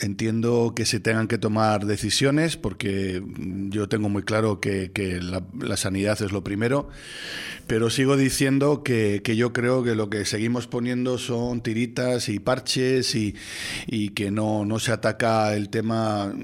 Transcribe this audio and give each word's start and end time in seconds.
entiendo 0.00 0.72
que 0.74 0.86
se 0.86 1.00
tengan 1.00 1.28
que 1.28 1.38
tomar 1.38 1.86
decisiones 1.86 2.56
porque 2.56 3.22
yo 3.68 3.88
tengo 3.88 4.08
muy 4.08 4.22
claro 4.22 4.60
que, 4.60 4.90
la, 5.20 5.76
sanidad 5.76 6.20
es 6.22 6.32
lo 6.32 6.42
primero, 6.42 6.88
pero 7.66 7.90
sigo 7.90 8.16
diciendo 8.16 8.82
que, 8.82 9.22
yo 9.36 9.52
creo 9.52 9.82
que 9.82 9.94
lo 9.94 10.10
que 10.10 10.24
seguimos 10.24 10.66
poniendo 10.66 11.18
son 11.18 11.62
tiritas 11.62 12.28
y 12.28 12.38
parches 12.38 13.14
y, 13.14 13.34
que 14.10 14.30
no, 14.30 14.64
no 14.64 14.78
se 14.78 14.92
ataca 14.92 15.54
el 15.54 15.68
tema. 15.70 16.34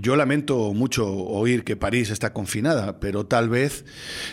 Yo 0.00 0.16
lamento 0.16 0.74
mucho 0.74 1.10
oír 1.10 1.64
que 1.64 1.76
París 1.76 2.10
está 2.10 2.32
confinada, 2.32 3.00
pero 3.00 3.26
tal 3.26 3.48
vez 3.48 3.84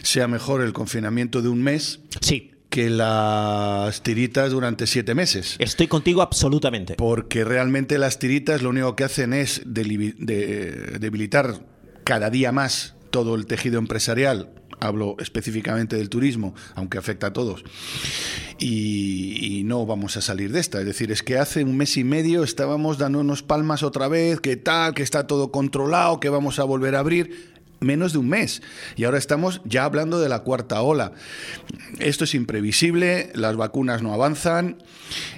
sea 0.01 0.27
mejor 0.27 0.61
el 0.61 0.73
confinamiento 0.73 1.41
de 1.41 1.49
un 1.49 1.63
mes. 1.63 2.01
Sí 2.21 2.54
que 2.75 2.89
las 2.89 4.03
tiritas 4.03 4.51
durante 4.51 4.85
siete 4.85 5.15
meses. 5.15 5.55
Estoy 5.59 5.87
contigo 5.87 6.21
absolutamente. 6.21 6.95
Porque 6.95 7.45
realmente 7.45 7.97
las 7.97 8.19
tiritas 8.19 8.61
lo 8.61 8.71
único 8.71 8.97
que 8.97 9.05
hacen 9.05 9.31
es 9.31 9.61
debilitar 9.65 11.61
cada 12.03 12.29
día 12.29 12.51
más 12.51 12.95
todo 13.11 13.35
el 13.35 13.45
tejido 13.45 13.79
empresarial. 13.79 14.49
Hablo 14.81 15.15
específicamente 15.19 15.95
del 15.95 16.09
turismo, 16.09 16.53
aunque 16.73 16.97
afecta 16.97 17.27
a 17.27 17.33
todos. 17.33 17.63
Y, 18.59 19.59
y, 19.59 19.63
no 19.63 19.85
vamos 19.85 20.17
a 20.17 20.21
salir 20.21 20.51
de 20.51 20.59
esta. 20.59 20.81
Es 20.81 20.85
decir, 20.85 21.13
es 21.13 21.23
que 21.23 21.37
hace 21.37 21.63
un 21.63 21.77
mes 21.77 21.95
y 21.95 22.03
medio 22.03 22.43
estábamos 22.43 22.97
dándonos 22.97 23.41
palmas 23.41 23.83
otra 23.83 24.09
vez, 24.09 24.41
que 24.41 24.57
tal, 24.57 24.93
que 24.93 25.03
está 25.03 25.27
todo 25.27 25.49
controlado, 25.49 26.19
que 26.19 26.27
vamos 26.27 26.59
a 26.59 26.65
volver 26.65 26.95
a 26.95 26.99
abrir 26.99 27.54
menos 27.79 28.13
de 28.13 28.19
un 28.19 28.29
mes. 28.29 28.61
Y 28.95 29.03
ahora 29.03 29.17
estamos 29.17 29.61
ya 29.65 29.85
hablando 29.85 30.19
de 30.19 30.29
la 30.29 30.39
cuarta 30.39 30.81
ola. 30.81 31.13
Esto 31.99 32.23
es 32.23 32.35
imprevisible, 32.35 33.31
las 33.33 33.55
vacunas 33.55 34.01
no 34.01 34.13
avanzan, 34.13 34.83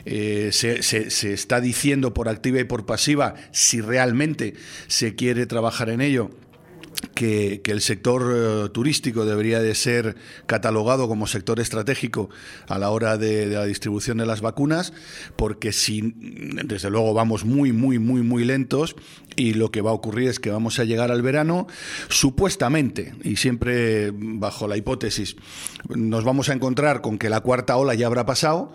eh, 0.05 0.49
se, 0.51 0.81
se 0.81 1.33
está 1.33 1.61
diciendo 1.61 2.13
por 2.13 2.29
activa 2.29 2.59
y 2.59 2.63
por 2.63 2.85
pasiva 2.85 3.35
si 3.51 3.81
realmente 3.81 4.55
se 4.87 5.15
quiere 5.15 5.45
trabajar 5.45 5.89
en 5.89 6.01
ello 6.01 6.31
que, 7.17 7.61
el 7.65 7.81
sector 7.81 8.31
eh, 8.31 8.69
turístico 8.69 9.25
debería 9.25 9.59
de 9.59 9.73
ser 9.73 10.15
catalogado 10.45 11.07
como 11.07 11.25
sector 11.25 11.59
estratégico 11.59 12.29
a 12.67 12.77
la 12.77 12.91
hora 12.91 13.17
de, 13.17 13.47
la 13.47 13.65
distribución 13.65 14.19
de 14.19 14.27
las 14.27 14.41
vacunas, 14.41 14.93
porque 15.35 15.73
si, 15.73 16.13
desde 16.15 16.91
luego 16.91 17.15
vamos 17.15 17.43
muy, 17.43 17.73
muy, 17.73 17.97
muy, 17.97 18.21
muy 18.21 18.45
lentos 18.45 18.95
y 19.35 19.53
lo 19.53 19.71
que 19.71 19.81
va 19.81 19.89
a 19.89 19.93
ocurrir 19.93 20.29
es 20.29 20.39
que 20.39 20.51
vamos 20.51 20.77
a 20.77 20.83
llegar 20.83 21.11
al 21.11 21.23
verano, 21.23 21.65
supuestamente, 22.07 23.15
y 23.23 23.37
siempre 23.37 24.11
bajo 24.13 24.67
la 24.67 24.77
hipótesis, 24.77 25.35
nos 25.89 26.23
vamos 26.23 26.49
a 26.49 26.53
encontrar 26.53 27.01
con 27.01 27.17
que 27.17 27.29
la 27.29 27.41
cuarta 27.41 27.77
ola 27.77 27.95
ya 27.95 28.05
habrá 28.05 28.27
pasado, 28.27 28.73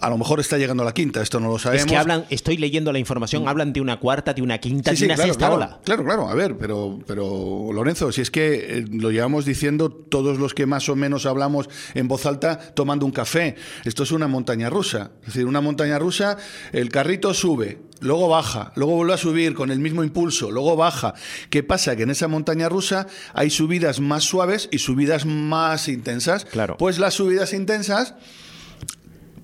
a 0.00 0.10
lo 0.10 0.18
mejor 0.18 0.40
está 0.40 0.58
llegando 0.58 0.84
la 0.84 0.92
quinta, 0.92 1.22
esto 1.22 1.40
no 1.40 1.48
lo 1.48 1.58
sabemos. 1.58 1.84
Es 1.84 1.90
que 1.90 1.96
hablan, 1.96 2.24
estoy 2.30 2.56
leyendo 2.56 2.92
la 2.92 2.98
información, 2.98 3.48
hablan 3.48 3.72
de 3.72 3.80
una 3.80 3.98
cuarta, 4.00 4.32
de 4.32 4.42
una 4.42 4.58
quinta, 4.58 4.92
de 4.92 5.04
una 5.04 5.16
sexta 5.16 5.52
ola. 5.52 5.78
Claro, 5.84 6.04
claro, 6.04 6.28
a 6.28 6.34
ver, 6.34 6.56
pero, 6.56 6.98
pero 7.06 7.70
Lorenzo, 7.84 8.12
si 8.12 8.22
es 8.22 8.30
que 8.30 8.78
eh, 8.78 8.84
lo 8.90 9.10
llevamos 9.10 9.44
diciendo 9.44 9.90
todos 9.90 10.38
los 10.38 10.54
que 10.54 10.64
más 10.64 10.88
o 10.88 10.96
menos 10.96 11.26
hablamos 11.26 11.68
en 11.92 12.08
voz 12.08 12.24
alta 12.24 12.58
tomando 12.58 13.04
un 13.04 13.12
café. 13.12 13.56
Esto 13.84 14.04
es 14.04 14.10
una 14.10 14.26
montaña 14.26 14.70
rusa. 14.70 15.10
Es 15.20 15.34
decir, 15.34 15.44
una 15.44 15.60
montaña 15.60 15.98
rusa, 15.98 16.38
el 16.72 16.88
carrito 16.88 17.34
sube, 17.34 17.82
luego 18.00 18.26
baja, 18.28 18.72
luego 18.76 18.96
vuelve 18.96 19.12
a 19.12 19.18
subir 19.18 19.52
con 19.52 19.70
el 19.70 19.80
mismo 19.80 20.02
impulso, 20.02 20.50
luego 20.50 20.76
baja. 20.76 21.12
¿Qué 21.50 21.62
pasa? 21.62 21.94
Que 21.94 22.04
en 22.04 22.10
esa 22.10 22.26
montaña 22.26 22.70
rusa 22.70 23.06
hay 23.34 23.50
subidas 23.50 24.00
más 24.00 24.24
suaves 24.24 24.70
y 24.72 24.78
subidas 24.78 25.26
más 25.26 25.88
intensas. 25.88 26.46
Claro. 26.46 26.78
Pues 26.78 26.98
las 26.98 27.12
subidas 27.12 27.52
intensas 27.52 28.14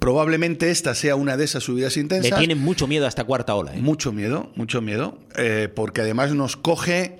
Probablemente 0.01 0.71
esta 0.71 0.95
sea 0.95 1.15
una 1.15 1.37
de 1.37 1.45
esas 1.45 1.63
subidas 1.63 1.99
intensas. 1.99 2.31
Le 2.31 2.39
tienen 2.39 2.59
mucho 2.59 2.87
miedo 2.87 3.05
a 3.05 3.09
esta 3.09 3.25
cuarta 3.25 3.55
ola. 3.55 3.75
¿eh? 3.75 3.81
Mucho 3.83 4.13
miedo, 4.13 4.51
mucho 4.55 4.81
miedo, 4.81 5.19
eh, 5.37 5.69
porque 5.73 6.01
además 6.01 6.33
nos 6.33 6.57
coge 6.57 7.19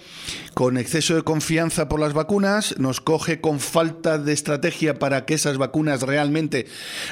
con 0.55 0.79
exceso 0.79 1.15
de 1.15 1.23
confianza 1.23 1.91
por 1.91 2.01
las 2.01 2.15
vacunas, 2.15 2.79
nos 2.79 3.03
coge 3.03 3.43
con 3.43 3.61
falta 3.61 4.17
de 4.17 4.33
estrategia 4.33 4.99
para 4.99 5.27
que 5.27 5.35
esas 5.35 5.59
vacunas 5.59 6.01
realmente, 6.01 6.67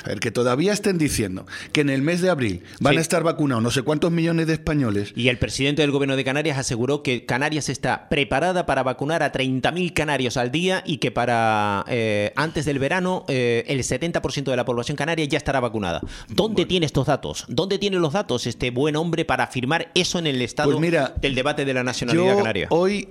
a 0.04 0.08
ver, 0.08 0.20
que 0.20 0.30
todavía 0.30 0.72
estén 0.72 0.96
diciendo 0.96 1.46
que 1.72 1.82
en 1.82 1.90
el 1.90 2.00
mes 2.00 2.22
de 2.22 2.30
abril 2.30 2.62
van 2.80 2.96
a 2.96 3.00
estar 3.02 3.22
vacunados 3.22 3.62
no 3.62 3.70
sé 3.70 3.82
cuántos 3.82 4.10
millones 4.10 4.46
de 4.46 4.54
españoles. 4.54 5.12
Y 5.14 5.28
el 5.28 5.36
presidente 5.36 5.82
del 5.82 5.90
gobierno 5.90 6.16
de 6.16 6.24
Canarias 6.24 6.56
aseguró 6.56 7.02
que 7.02 7.26
Canarias 7.26 7.68
está 7.68 8.08
preparada 8.08 8.64
para 8.64 8.82
vacunar 8.82 9.22
a 9.22 9.32
30.000 9.32 9.92
canarios 9.92 10.38
al 10.38 10.50
día 10.50 10.82
y 10.86 10.96
que 10.96 11.10
para 11.10 11.84
eh, 11.88 12.32
antes 12.36 12.64
del 12.64 12.78
verano 12.78 13.26
el 13.28 13.80
70% 13.80 14.44
de 14.44 14.56
la 14.56 14.64
población 14.64 14.96
canaria 14.96 15.26
ya 15.26 15.36
estará 15.36 15.57
vacunada. 15.60 16.00
¿Dónde 16.28 16.66
tiene 16.66 16.86
estos 16.86 17.06
datos? 17.06 17.44
¿Dónde 17.48 17.78
tiene 17.78 17.98
los 17.98 18.12
datos 18.12 18.46
este 18.46 18.70
buen 18.70 18.96
hombre 18.96 19.24
para 19.24 19.44
afirmar 19.44 19.90
eso 19.94 20.18
en 20.18 20.26
el 20.26 20.42
estado 20.42 20.70
pues 20.70 20.80
mira, 20.80 21.14
del 21.20 21.34
debate 21.34 21.64
de 21.64 21.74
la 21.74 21.84
nacionalidad 21.84 22.36
canaria? 22.36 22.66
Hoy 22.70 23.08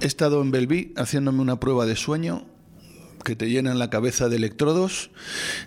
he 0.00 0.06
estado 0.06 0.40
en 0.42 0.50
Belví 0.50 0.92
haciéndome 0.96 1.40
una 1.40 1.58
prueba 1.60 1.86
de 1.86 1.96
sueño 1.96 2.44
que 3.24 3.36
te 3.36 3.48
llenan 3.48 3.78
la 3.78 3.90
cabeza 3.90 4.28
de 4.28 4.36
electrodos, 4.36 5.10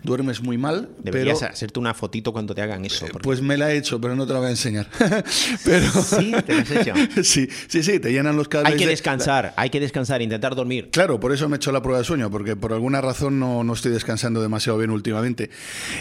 duermes 0.03 0.41
muy 0.41 0.57
mal. 0.57 0.89
Deberías 0.99 1.39
pero, 1.39 1.51
hacerte 1.51 1.79
una 1.79 1.93
fotito 1.93 2.33
cuando 2.33 2.55
te 2.55 2.61
hagan 2.61 2.85
eso. 2.85 3.05
Pues 3.21 3.41
me 3.41 3.57
la 3.57 3.71
he 3.71 3.77
hecho, 3.77 3.99
pero 3.99 4.15
no 4.15 4.25
te 4.27 4.33
la 4.33 4.39
voy 4.39 4.47
a 4.47 4.51
enseñar. 4.51 4.87
pero, 5.65 5.89
¿Sí? 5.89 6.33
¿Te 6.45 6.55
la 6.55 6.61
has 6.61 6.71
hecho? 6.71 6.93
sí, 7.23 7.47
sí, 7.67 7.83
sí, 7.83 7.99
te 7.99 8.11
llenan 8.11 8.35
los 8.35 8.47
cables. 8.47 8.73
Hay 8.73 8.79
que 8.79 8.87
descansar, 8.87 9.53
hay 9.55 9.69
que 9.69 9.79
descansar, 9.79 10.21
intentar 10.21 10.55
dormir. 10.55 10.89
Claro, 10.91 11.19
por 11.19 11.31
eso 11.31 11.47
me 11.49 11.55
he 11.55 11.57
hecho 11.57 11.71
la 11.71 11.81
prueba 11.81 11.99
de 11.99 12.05
sueño, 12.05 12.29
porque 12.29 12.55
por 12.55 12.73
alguna 12.73 13.01
razón 13.01 13.39
no, 13.39 13.63
no 13.63 13.73
estoy 13.73 13.91
descansando 13.91 14.41
demasiado 14.41 14.77
bien 14.77 14.91
últimamente. 14.91 15.49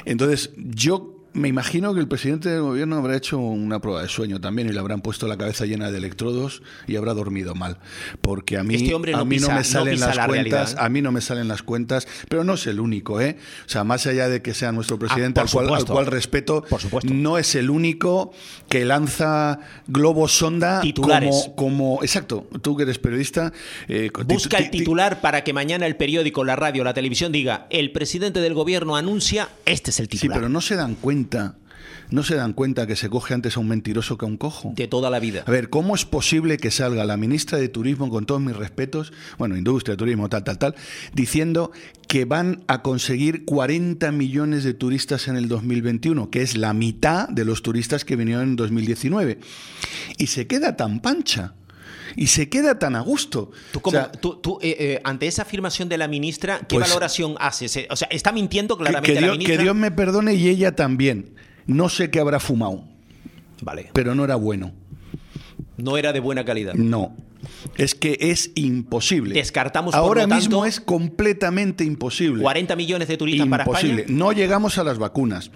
Entonces, 0.04 0.50
yo 0.56 1.21
me 1.34 1.48
imagino 1.48 1.94
que 1.94 2.00
el 2.00 2.08
presidente 2.08 2.50
del 2.50 2.62
gobierno 2.62 2.96
habrá 2.96 3.16
hecho 3.16 3.38
una 3.38 3.80
prueba 3.80 4.02
de 4.02 4.08
sueño 4.08 4.40
también 4.40 4.68
y 4.68 4.72
le 4.72 4.78
habrán 4.78 5.00
puesto 5.00 5.26
la 5.26 5.38
cabeza 5.38 5.64
llena 5.64 5.90
de 5.90 5.98
electrodos 5.98 6.62
y 6.86 6.96
habrá 6.96 7.14
dormido 7.14 7.54
mal. 7.54 7.78
Porque 8.20 8.58
a 8.58 8.64
mí, 8.64 8.74
este 8.74 8.94
hombre 8.94 9.12
no 9.12 9.20
a 9.20 9.24
mí 9.24 9.38
no 9.38 9.50
me 9.50 9.64
salen 9.64 9.98
las 9.98 10.18
cuentas, 10.26 10.74
¿eh? 10.74 10.76
a 10.78 10.88
mí 10.88 11.00
no 11.00 11.12
me 11.12 11.20
salen 11.20 11.48
las 11.48 11.62
cuentas, 11.62 12.06
pero 12.28 12.44
no 12.44 12.54
es 12.54 12.66
el 12.66 12.80
único, 12.80 13.20
¿eh? 13.20 13.36
O 13.66 13.68
sea, 13.68 13.84
más 13.84 14.06
allá 14.06 14.28
de 14.28 14.42
que 14.42 14.52
sea 14.52 14.72
nuestro 14.72 14.98
presidente, 14.98 15.40
ah, 15.40 15.44
al, 15.44 15.50
cual, 15.50 15.72
al, 15.72 15.84
cual, 15.86 16.06
respeto, 16.06 16.62
por 16.68 16.80
supuesto. 16.80 17.12
no 17.12 17.38
es 17.38 17.54
el 17.54 17.70
único 17.70 18.32
que 18.68 18.84
lanza 18.84 19.60
globos 19.86 20.32
sonda 20.32 20.80
Titulares. 20.80 21.50
Como, 21.56 21.96
como, 21.96 22.02
exacto, 22.02 22.46
tú 22.60 22.76
que 22.76 22.82
eres 22.82 22.98
periodista, 22.98 23.52
eh, 23.88 24.10
busca 24.26 24.58
el 24.58 24.70
titular 24.70 25.20
para 25.20 25.44
que 25.44 25.52
mañana 25.52 25.86
el 25.86 25.96
periódico, 25.96 26.44
la 26.44 26.56
radio, 26.56 26.84
la 26.84 26.94
televisión 26.94 27.32
diga 27.32 27.66
el 27.70 27.92
presidente 27.92 28.40
del 28.40 28.54
gobierno 28.54 28.96
anuncia, 28.96 29.48
este 29.64 29.90
es 29.90 30.00
el 30.00 30.08
titular. 30.08 30.36
Sí, 30.36 30.38
pero 30.38 30.48
no 30.48 30.60
se 30.60 30.76
dan 30.76 30.94
cuenta 30.94 31.21
¿No 32.10 32.22
se 32.22 32.34
dan 32.34 32.52
cuenta 32.52 32.86
que 32.86 32.96
se 32.96 33.08
coge 33.08 33.34
antes 33.34 33.56
a 33.56 33.60
un 33.60 33.68
mentiroso 33.68 34.18
que 34.18 34.26
a 34.26 34.28
un 34.28 34.36
cojo? 34.36 34.74
De 34.76 34.86
toda 34.86 35.10
la 35.10 35.18
vida. 35.18 35.44
A 35.46 35.50
ver, 35.50 35.70
¿cómo 35.70 35.94
es 35.94 36.04
posible 36.04 36.58
que 36.58 36.70
salga 36.70 37.04
la 37.04 37.16
ministra 37.16 37.58
de 37.58 37.68
Turismo, 37.68 38.10
con 38.10 38.26
todos 38.26 38.40
mis 38.40 38.54
respetos, 38.54 39.12
bueno, 39.38 39.56
industria, 39.56 39.96
turismo, 39.96 40.28
tal, 40.28 40.44
tal, 40.44 40.58
tal, 40.58 40.74
diciendo 41.14 41.72
que 42.08 42.24
van 42.24 42.64
a 42.66 42.82
conseguir 42.82 43.44
40 43.44 44.12
millones 44.12 44.64
de 44.64 44.74
turistas 44.74 45.28
en 45.28 45.36
el 45.36 45.48
2021, 45.48 46.30
que 46.30 46.42
es 46.42 46.56
la 46.56 46.74
mitad 46.74 47.28
de 47.28 47.44
los 47.44 47.62
turistas 47.62 48.04
que 48.04 48.16
vinieron 48.16 48.44
en 48.44 48.56
2019? 48.56 49.38
Y 50.18 50.26
se 50.26 50.46
queda 50.46 50.76
tan 50.76 51.00
pancha 51.00 51.54
y 52.16 52.26
se 52.28 52.48
queda 52.48 52.78
tan 52.78 52.96
a 52.96 53.00
gusto. 53.00 53.50
Tú, 54.20 54.36
tú, 54.36 54.58
eh, 54.62 54.76
eh, 54.78 55.00
ante 55.04 55.26
esa 55.26 55.42
afirmación 55.42 55.88
de 55.88 55.98
la 55.98 56.08
ministra, 56.08 56.58
¿qué 56.60 56.76
pues 56.76 56.88
valoración 56.88 57.36
haces? 57.38 57.86
O 57.90 57.96
sea, 57.96 58.08
está 58.10 58.32
mintiendo 58.32 58.76
claramente 58.76 59.14
que, 59.14 59.20
la 59.20 59.32
ministra. 59.32 59.56
Que 59.56 59.62
Dios 59.62 59.74
me 59.74 59.90
perdone 59.90 60.34
y 60.34 60.48
ella 60.48 60.74
también. 60.74 61.34
No 61.66 61.88
sé 61.88 62.10
qué 62.10 62.20
habrá 62.20 62.40
fumado. 62.40 62.84
Vale. 63.62 63.90
Pero 63.92 64.14
no 64.14 64.24
era 64.24 64.36
bueno. 64.36 64.72
No 65.76 65.96
era 65.96 66.12
de 66.12 66.20
buena 66.20 66.44
calidad. 66.44 66.74
No. 66.74 67.16
Es 67.76 67.94
que 67.94 68.18
es 68.20 68.50
imposible. 68.54 69.34
Descartamos 69.34 69.94
Ahora 69.94 70.22
por 70.22 70.30
lo 70.30 70.36
mismo 70.36 70.66
es 70.66 70.80
completamente 70.80 71.84
imposible. 71.84 72.42
40 72.42 72.76
millones 72.76 73.08
de 73.08 73.16
turistas 73.16 73.46
para 73.48 73.64
España. 73.64 74.04
No 74.08 74.32
llegamos 74.32 74.78
a 74.78 74.84
las 74.84 74.98
vacunas. 74.98 75.50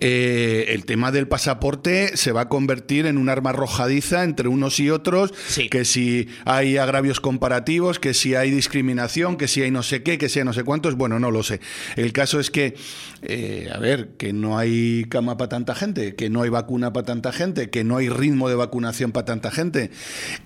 Eh, 0.00 0.66
el 0.68 0.84
tema 0.84 1.12
del 1.12 1.28
pasaporte 1.28 2.16
se 2.16 2.32
va 2.32 2.42
a 2.42 2.48
convertir 2.48 3.06
en 3.06 3.18
un 3.18 3.28
arma 3.28 3.50
arrojadiza 3.50 4.24
entre 4.24 4.48
unos 4.48 4.78
y 4.80 4.90
otros. 4.90 5.32
Que 5.70 5.84
si 5.84 6.28
hay 6.44 6.76
agravios 6.76 7.20
comparativos, 7.20 7.98
que 7.98 8.14
si 8.14 8.34
hay 8.34 8.50
discriminación, 8.50 9.36
que 9.36 9.48
si 9.48 9.62
hay 9.62 9.70
no 9.70 9.82
sé 9.82 10.02
qué, 10.02 10.18
que 10.18 10.28
si 10.28 10.38
hay 10.38 10.44
no 10.44 10.52
sé 10.52 10.64
cuántos. 10.64 10.94
Bueno, 10.94 11.18
no 11.18 11.30
lo 11.30 11.42
sé. 11.42 11.60
El 11.96 12.12
caso 12.12 12.40
es 12.40 12.50
que, 12.50 12.74
eh, 13.22 13.70
a 13.72 13.78
ver, 13.78 14.10
que 14.16 14.32
no 14.32 14.58
hay 14.58 15.06
cama 15.08 15.36
para 15.36 15.48
tanta 15.48 15.74
gente, 15.74 16.14
que 16.14 16.30
no 16.30 16.42
hay 16.42 16.50
vacuna 16.50 16.92
para 16.92 17.06
tanta 17.06 17.32
gente, 17.32 17.70
que 17.70 17.84
no 17.84 17.96
hay 17.96 18.08
ritmo 18.08 18.48
de 18.48 18.54
vacunación 18.54 19.12
para 19.12 19.24
tanta 19.24 19.50
gente, 19.50 19.90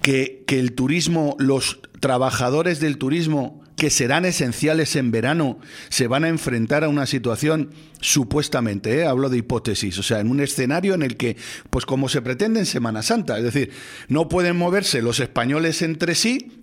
que, 0.02 0.44
que 0.46 0.58
el 0.58 0.72
turismo, 0.72 0.91
los 1.38 1.80
trabajadores 2.00 2.80
del 2.80 2.98
turismo 2.98 3.62
que 3.76 3.90
serán 3.90 4.24
esenciales 4.24 4.94
en 4.96 5.10
verano 5.10 5.58
se 5.88 6.06
van 6.06 6.24
a 6.24 6.28
enfrentar 6.28 6.84
a 6.84 6.88
una 6.88 7.06
situación 7.06 7.70
supuestamente, 8.00 8.98
¿eh? 8.98 9.06
hablo 9.06 9.28
de 9.28 9.38
hipótesis, 9.38 9.98
o 9.98 10.02
sea, 10.02 10.20
en 10.20 10.28
un 10.30 10.40
escenario 10.40 10.94
en 10.94 11.02
el 11.02 11.16
que, 11.16 11.36
pues 11.70 11.86
como 11.86 12.08
se 12.08 12.22
pretende 12.22 12.60
en 12.60 12.66
Semana 12.66 13.02
Santa, 13.02 13.38
es 13.38 13.44
decir, 13.44 13.70
no 14.08 14.28
pueden 14.28 14.56
moverse 14.56 15.02
los 15.02 15.20
españoles 15.20 15.82
entre 15.82 16.14
sí 16.14 16.61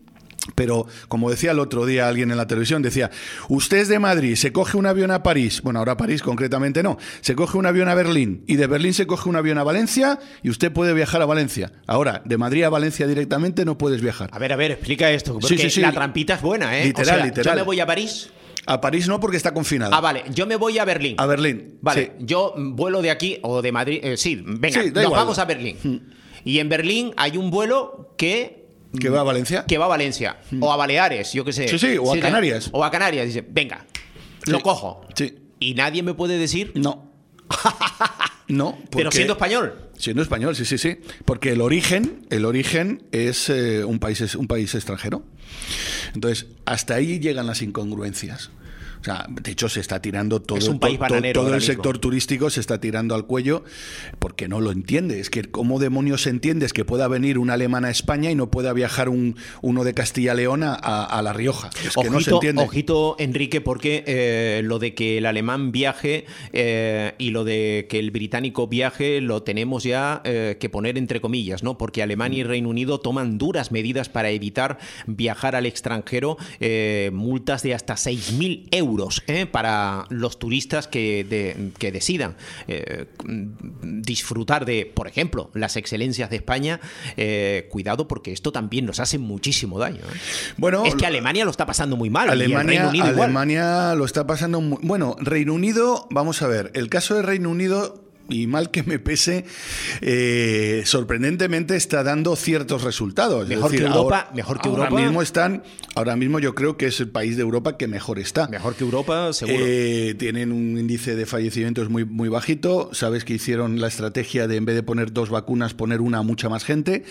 Pero, 0.55 0.85
como 1.07 1.29
decía 1.29 1.51
el 1.51 1.59
otro 1.59 1.85
día 1.85 2.07
alguien 2.07 2.31
en 2.31 2.37
la 2.37 2.47
televisión, 2.47 2.81
decía, 2.81 3.11
usted 3.49 3.77
es 3.77 3.87
de 3.87 3.99
Madrid, 3.99 4.35
se 4.35 4.51
coge 4.51 4.77
un 4.77 4.85
avión 4.85 5.11
a 5.11 5.23
París, 5.23 5.61
bueno, 5.61 5.79
ahora 5.79 5.93
a 5.93 5.97
París 5.97 6.21
concretamente 6.21 6.83
no, 6.83 6.97
se 7.21 7.35
coge 7.35 7.57
un 7.57 7.65
avión 7.65 7.87
a 7.89 7.93
Berlín 7.95 8.43
y 8.47 8.55
de 8.55 8.67
Berlín 8.67 8.93
se 8.93 9.07
coge 9.07 9.29
un 9.29 9.35
avión 9.35 9.57
a 9.57 9.63
Valencia 9.63 10.19
y 10.43 10.49
usted 10.49 10.71
puede 10.71 10.93
viajar 10.93 11.21
a 11.21 11.25
Valencia. 11.25 11.71
Ahora, 11.87 12.21
de 12.25 12.37
Madrid 12.37 12.63
a 12.63 12.69
Valencia 12.69 13.07
directamente 13.07 13.65
no 13.65 13.77
puedes 13.77 14.01
viajar. 14.01 14.29
A 14.33 14.39
ver, 14.39 14.53
a 14.53 14.55
ver, 14.55 14.71
explica 14.71 15.11
esto, 15.11 15.33
porque 15.33 15.47
Sí, 15.47 15.57
sí, 15.57 15.69
sí. 15.69 15.81
la 15.81 15.91
trampita 15.91 16.35
es 16.35 16.41
buena, 16.41 16.77
¿eh? 16.79 16.85
Literal, 16.85 17.15
O 17.15 17.17
sea, 17.17 17.25
literal. 17.25 17.53
Yo 17.55 17.59
me 17.59 17.65
voy 17.65 17.79
a 17.79 17.85
París. 17.85 18.29
A 18.65 18.81
París 18.81 19.07
no 19.07 19.19
porque 19.19 19.37
está 19.37 19.53
confinado. 19.53 19.93
Ah, 19.95 20.01
vale, 20.01 20.23
yo 20.33 20.45
me 20.45 20.55
voy 20.55 20.77
a 20.77 20.85
Berlín. 20.85 21.15
A 21.17 21.25
Berlín. 21.25 21.77
Vale, 21.81 22.13
sí. 22.19 22.25
yo 22.25 22.53
vuelo 22.57 23.01
de 23.01 23.09
aquí 23.09 23.39
o 23.41 23.61
de 23.61 23.71
Madrid. 23.71 23.99
eh, 24.03 24.17
sí, 24.17 24.41
venga, 24.45 24.81
Sí, 24.83 24.91
nos 24.91 25.03
igual. 25.03 25.19
vamos 25.21 25.39
a 25.39 25.45
Berlín. 25.45 26.13
Y 26.43 26.59
en 26.59 26.69
Berlín 26.69 27.13
hay 27.17 27.37
un 27.37 27.49
vuelo 27.51 28.13
que 28.17 28.58
¿Que 28.99 29.09
va 29.09 29.19
a 29.19 29.23
Valencia? 29.23 29.65
que 29.67 29.77
va 29.77 29.85
a 29.85 29.89
Valencia 29.89 30.37
o 30.59 30.71
a 30.71 30.75
Baleares, 30.75 31.33
yo 31.33 31.45
qué 31.45 31.53
sé. 31.53 31.67
Sí, 31.67 31.77
sí, 31.77 31.97
o 31.97 32.13
a 32.13 32.19
Canarias. 32.19 32.69
O 32.71 32.83
a 32.83 32.89
Canarias. 32.89 33.27
Dice, 33.27 33.45
venga, 33.47 33.85
lo 34.45 34.61
cojo. 34.61 35.05
Sí. 35.15 35.37
Y 35.59 35.73
nadie 35.75 36.01
me 36.03 36.13
puede 36.13 36.37
decir, 36.37 36.71
No. 36.75 37.11
no. 38.47 38.77
pero 38.89 39.03
porque- 39.05 39.15
siendo 39.17 39.33
español. 39.33 39.89
Siendo 39.97 40.21
español, 40.21 40.55
sí, 40.55 40.63
sí, 40.63 40.77
sí. 40.77 40.97
Porque 41.25 41.51
el 41.51 41.61
origen, 41.61 42.25
el 42.29 42.45
origen 42.45 43.03
es 43.11 43.49
eh, 43.49 43.83
un, 43.83 43.99
país, 43.99 44.21
es 44.21 44.35
un 44.35 44.47
país 44.47 44.73
extranjero. 44.73 45.23
Entonces, 46.13 46.47
hasta 46.65 46.95
ahí 46.95 47.19
llegan 47.19 47.47
las 47.47 47.61
incongruencias. 47.61 48.49
O 49.01 49.03
sea, 49.03 49.25
de 49.29 49.51
hecho, 49.51 49.69
se 49.69 49.79
está 49.79 50.01
tirando 50.01 50.41
todo, 50.41 50.57
Es 50.57 50.67
un 50.67 50.79
país 50.79 50.99
todo 51.33 51.53
el 51.53 51.61
sector 51.61 51.99
turístico 51.99 52.49
se 52.49 52.59
está 52.59 52.81
tirando 52.81 53.15
al 53.15 53.25
cuello 53.25 53.63
porque 54.19 54.47
no 54.47 54.59
lo 54.59 54.71
entiende. 54.71 55.19
Es 55.19 55.29
que, 55.29 55.43
¿cómo 55.43 55.79
demonios 55.79 56.27
entiendes 56.27 56.73
que 56.73 56.83
pueda 56.83 57.07
venir 57.07 57.37
un 57.37 57.49
alemán 57.49 57.85
a 57.85 57.89
España 57.89 58.29
y 58.29 58.35
no 58.35 58.51
pueda 58.51 58.73
viajar 58.73 59.07
un, 59.07 59.37
uno 59.61 59.83
de 59.83 59.93
Castilla-León 59.93 60.63
a, 60.63 60.73
a 60.73 61.21
La 61.21 61.31
Rioja? 61.31 61.69
Es 61.85 61.93
que 61.93 61.99
ojito, 61.99 62.11
no 62.11 62.19
se 62.19 62.31
entiende. 62.31 62.63
ojito, 62.63 63.15
Enrique, 63.19 63.61
porque 63.61 64.03
eh, 64.05 64.61
lo 64.63 64.79
de 64.79 64.93
que 64.93 65.17
el 65.17 65.25
alemán 65.25 65.71
viaje 65.71 66.25
eh, 66.51 67.13
y 67.17 67.29
lo 67.29 67.45
de 67.45 67.87
que 67.89 67.99
el 67.99 68.11
británico 68.11 68.67
viaje 68.67 69.21
lo 69.21 69.43
tenemos 69.43 69.83
ya 69.83 70.21
eh, 70.25 70.57
que 70.59 70.69
poner 70.69 70.97
entre 70.97 71.21
comillas, 71.21 71.63
¿no? 71.63 71.77
Porque 71.77 72.03
Alemania 72.03 72.39
y 72.39 72.43
Reino 72.43 72.67
Unido 72.67 72.99
toman 72.99 73.37
duras 73.37 73.71
medidas 73.71 74.09
para 74.09 74.29
evitar 74.29 74.77
viajar 75.07 75.55
al 75.55 75.65
extranjero, 75.65 76.37
multas 77.11 77.63
de 77.63 77.73
hasta 77.73 77.95
6.000 77.95 78.67
euros 78.71 78.88
¿eh? 79.27 79.45
para 79.45 80.05
los 80.09 80.39
turistas 80.39 80.87
que, 80.87 81.23
de- 81.23 81.71
que 81.77 81.91
decidan 81.91 82.35
eh, 82.67 83.05
disfrutar 83.83 84.65
de, 84.65 84.85
por 84.85 85.07
ejemplo, 85.07 85.49
las 85.53 85.75
excelencias 85.77 86.29
de 86.29 86.37
España. 86.37 86.79
Eh, 87.17 87.67
cuidado, 87.71 88.07
porque 88.07 88.31
esto 88.31 88.51
también 88.51 88.85
nos 88.85 88.99
hace 88.99 89.17
muchísimo 89.17 89.79
daño. 89.79 90.01
Bueno, 90.57 90.83
es 90.85 90.95
que 90.95 91.05
Alemania 91.05 91.45
lo 91.45 91.51
está 91.51 91.65
pasando 91.65 91.95
muy 91.97 92.09
mal. 92.09 92.27
y 92.29 92.31
el 92.31 92.41
Alemania, 92.41 92.63
Reino 92.71 92.89
Unido 92.89 93.07
igual. 93.11 93.23
Alemania 93.25 93.95
lo 93.95 94.05
está 94.05 94.25
pasando 94.27 94.61
muy... 94.61 94.79
Bueno, 94.81 95.15
Reino 95.19 95.53
Unido, 95.53 96.07
vamos 96.11 96.41
a 96.41 96.47
ver, 96.47 96.71
el 96.75 96.89
caso 96.89 97.15
de 97.15 97.21
Reino 97.21 97.49
Unido, 97.49 98.08
y 98.29 98.47
mal 98.47 98.71
que 98.71 98.83
me 98.83 98.99
pese, 98.99 99.45
eh, 100.01 100.83
sorprendentemente 100.85 101.75
está 101.75 102.03
dando 102.03 102.35
ciertos 102.35 102.83
resultados. 102.83 103.43
Es 103.43 103.49
Mejor 103.49 103.71
que 103.71 103.77
Europa, 103.77 104.29
mejor 104.33 104.61
que 104.61 104.69
ahora 104.69 104.83
Europa. 104.85 105.01
mismo 105.01 105.21
están, 105.21 105.63
ahora 105.95 106.15
mismo 106.15 106.39
yo 106.39 106.55
creo 106.55 106.77
que 106.77 106.87
es 106.87 106.99
el 106.99 107.09
país 107.09 107.35
de 107.35 107.41
Europa 107.41 107.77
que 107.77 107.87
mejor 107.87 108.19
está. 108.19 108.47
Mejor 108.47 108.75
que 108.75 108.83
Europa, 108.83 109.33
seguro. 109.33 109.57
Eh, 109.61 110.15
tienen 110.17 110.51
un 110.51 110.77
índice 110.77 111.15
de 111.15 111.25
fallecimientos 111.25 111.89
muy, 111.89 112.05
muy 112.05 112.29
bajito. 112.29 112.89
Sabes 112.93 113.25
que 113.25 113.33
hicieron 113.33 113.79
la 113.81 113.87
estrategia 113.87 114.47
de 114.47 114.55
en 114.57 114.65
vez 114.65 114.75
de 114.75 114.83
poner 114.83 115.11
dos 115.11 115.29
vacunas, 115.29 115.73
poner 115.73 116.01
una 116.01 116.19
a 116.19 116.23
mucha 116.23 116.49
más 116.49 116.63
gente, 116.63 117.03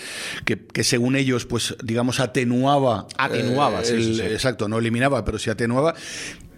que, 0.45 0.59
que 0.59 0.85
según 0.85 1.17
ellos, 1.17 1.47
pues 1.47 1.75
digamos, 1.83 2.21
atenuaba. 2.21 3.07
Atenuaba, 3.17 3.85
sí, 3.85 3.95
el- 3.95 4.05
sí, 4.05 4.15
sí. 4.17 4.23
Exacto, 4.23 4.69
no 4.69 4.79
eliminaba, 4.79 5.25
pero 5.25 5.39
sí 5.39 5.51
atenuaba. 5.51 5.95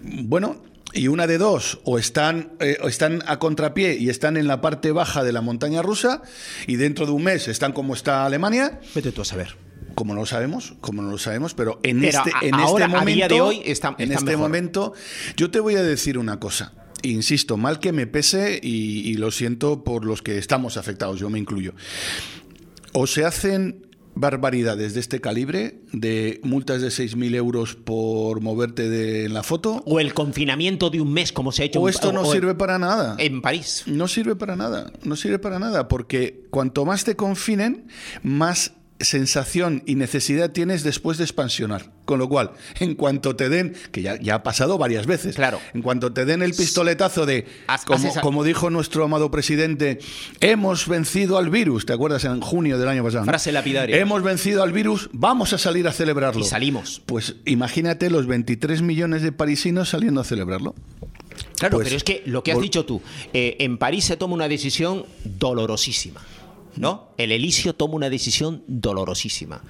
Bueno. 0.02 0.69
Y 0.92 1.08
una 1.08 1.26
de 1.26 1.38
dos, 1.38 1.78
o 1.84 1.98
están, 1.98 2.52
eh, 2.60 2.76
o 2.82 2.88
están 2.88 3.22
a 3.26 3.38
contrapié 3.38 3.96
y 3.96 4.08
están 4.10 4.37
en 4.37 4.48
la 4.48 4.60
parte 4.60 4.90
baja 4.92 5.22
de 5.22 5.32
la 5.32 5.40
montaña 5.40 5.82
rusa, 5.82 6.22
y 6.66 6.76
dentro 6.76 7.06
de 7.06 7.12
un 7.12 7.22
mes 7.25 7.46
están 7.48 7.72
como 7.72 7.94
está 7.94 8.26
Alemania, 8.26 8.81
Vete 8.94 9.12
tú 9.12 9.22
a 9.22 9.25
saber. 9.25 9.56
como 9.94 10.14
no 10.14 10.20
lo 10.20 10.26
sabemos, 10.26 10.75
como 10.81 11.02
no 11.02 11.10
lo 11.10 11.19
sabemos, 11.19 11.54
pero 11.54 11.78
en 11.84 12.00
Pero 12.00 12.19
este, 12.25 12.32
en 12.46 12.54
ahora, 12.54 12.87
este 12.87 12.96
a 12.96 12.98
momento, 13.00 13.14
día 13.14 13.28
de 13.28 13.40
hoy, 13.40 13.62
está- 13.64 13.94
en 13.98 14.04
está 14.10 14.14
este 14.14 14.25
mejor. 14.25 14.38
momento, 14.42 14.92
yo 15.37 15.50
te 15.50 15.60
voy 15.60 15.76
a 15.76 15.82
decir 15.82 16.19
una 16.19 16.40
cosa. 16.40 16.72
Insisto, 17.02 17.56
mal 17.56 17.78
que 17.81 17.93
me 17.93 18.06
pese 18.06 18.58
y, 18.62 19.08
y 19.08 19.14
lo 19.14 19.31
siento 19.31 19.84
por 19.84 20.04
los 20.04 20.22
que 20.22 20.38
estamos 20.38 20.76
afectados, 20.76 21.19
yo 21.20 21.31
me 21.31 21.38
incluyo. 21.38 21.72
O 22.93 23.06
se 23.06 23.25
hacen 23.25 23.86
barbaridades 24.14 24.94
de 24.94 25.00
este 25.00 25.20
calibre, 25.20 25.80
de 25.92 26.40
multas 26.42 26.82
de 26.82 26.88
6.000 26.88 27.34
euros 27.36 27.74
por 27.74 28.40
moverte 28.40 28.88
de, 28.88 29.24
en 29.24 29.34
la 29.34 29.42
foto, 29.42 29.82
O 29.86 30.00
el 30.00 30.14
confinamiento 30.14 30.90
de 30.90 31.00
un 31.00 31.12
mes, 31.12 31.32
como 31.32 31.52
se 31.52 31.62
ha 31.62 31.66
hecho 31.66 31.80
o 31.80 31.88
en- 31.88 31.94
esto 31.94 32.12
no 32.12 32.22
o 32.22 32.32
sirve 32.32 32.54
para 32.54 32.78
nada. 32.78 33.16
en 33.18 33.40
París. 33.42 33.84
No 33.86 34.08
sirve 34.08 34.36
para 34.36 34.56
nada, 34.56 34.92
no 35.04 35.16
sirve 35.16 35.38
para 35.38 35.58
nada, 35.58 35.88
porque 35.88 36.46
cuanto 36.50 36.84
más 36.84 37.04
te 37.04 37.16
confinen, 37.16 37.86
más 38.22 38.72
sensación 39.00 39.82
y 39.87 39.94
necesidad 39.94 40.50
tienes 40.50 40.82
después 40.82 41.19
de 41.19 41.25
expansionar. 41.25 41.91
Con 42.05 42.19
lo 42.19 42.29
cual, 42.29 42.50
en 42.81 42.94
cuanto 42.97 43.37
te 43.37 43.49
den, 43.49 43.75
que 43.93 44.02
ya, 44.02 44.20
ya 44.20 44.37
ha 44.37 44.43
pasado 44.43 44.79
varias 44.79 45.06
veces, 45.06 45.37
Claro. 45.37 45.61
en 45.75 45.82
cuanto 45.82 46.12
te 46.12 46.25
den 46.25 46.43
el 46.43 46.52
pistoletazo 46.55 47.25
de, 47.26 47.47
como, 47.87 48.12
como 48.20 48.44
dijo 48.44 48.69
nuestro 48.70 49.05
amado 49.05 49.31
presidente, 49.31 49.99
hemos 50.41 50.88
vencido 50.88 51.38
al 51.38 51.50
virus, 51.50 51.87
¿te 51.87 51.93
acuerdas? 51.93 52.25
En 52.25 52.41
junio 52.41 52.79
del 52.79 52.88
año 52.88 53.05
pasado. 53.05 53.25
Frase 53.25 53.52
lapidaria. 53.52 53.97
Hemos 53.97 54.23
vencido 54.23 54.62
al 54.62 54.73
virus, 54.73 55.08
vamos 55.12 55.53
a 55.53 55.58
salir 55.58 55.87
a 55.87 55.93
celebrarlo. 55.93 56.41
Y 56.41 56.44
salimos. 56.44 57.00
Pues 57.06 57.37
imagínate 57.44 58.11
los 58.11 58.26
23 58.26 58.82
millones 58.82 59.23
de 59.23 59.31
parisinos 59.32 59.91
saliendo 59.91 60.20
a 60.20 60.25
celebrarlo. 60.25 60.75
Claro, 61.58 61.76
Pues, 61.76 61.85
pero 61.88 61.96
es 61.96 62.05
que 62.05 62.23
lo 62.26 62.43
que 62.43 62.53
has 62.53 62.61
dicho 62.61 62.85
tú, 62.85 63.03
eh, 63.32 63.56
en 63.61 63.79
París 63.79 64.05
se 64.05 64.17
toma 64.17 64.35
una 64.35 64.49
decisión 64.49 65.05
dolorosísima. 65.25 66.20
¿No? 66.76 67.11
El 67.17 67.32
Elisio 67.32 67.75
toma 67.75 67.94
una 67.94 68.11
decisión 68.11 68.64
dolorosísima. 68.67 69.62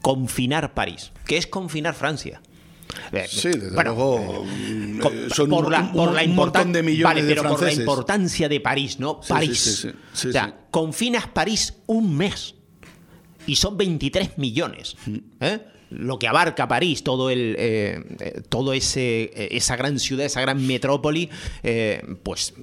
Confinar 0.00 0.74
París. 0.74 1.12
¿Qué 1.26 1.36
es 1.36 1.46
confinar 1.46 1.94
Francia? 1.94 2.40
Eh, 3.12 3.26
Sí, 3.28 3.48
desde 3.48 3.70
bueno, 3.70 3.94
luego. 3.94 4.44
eh, 4.46 5.00
eh, 5.02 5.28
son 5.34 5.50
por 5.50 5.66
un, 5.66 5.72
la 5.72 5.80
montón 6.28 6.72
de 6.72 6.82
millones 6.82 7.04
vale, 7.04 7.22
de 7.22 7.34
pero 7.34 7.48
por 7.48 7.62
la 7.62 7.72
importancia 7.72 8.48
de 8.48 8.60
París, 8.60 8.98
¿no? 9.00 9.20
París. 9.20 9.58
sí, 9.60 9.90
sí, 10.12 10.28
o 10.28 10.32
sea, 10.32 10.66
confinas 10.70 11.26
París 11.28 11.74
un 11.86 12.16
mes 12.16 12.54
y 13.46 13.56
son 13.56 13.76
23 13.76 14.38
millones. 14.38 14.96
Mm. 15.06 15.16
¿eh? 15.40 15.60
Lo 15.90 16.18
que 16.18 16.28
abarca 16.28 16.68
París, 16.68 17.04
todo 17.04 17.30
el, 17.30 17.56
eh, 17.58 18.02
eh, 18.20 18.42
todo 18.48 18.72
ese, 18.72 19.24
eh, 19.34 19.48
esa 19.52 19.76
gran 19.76 19.98
ciudad, 19.98 20.26
esa 20.26 20.40
gran 20.40 20.66
metrópoli, 20.66 21.30
pues 22.22 22.54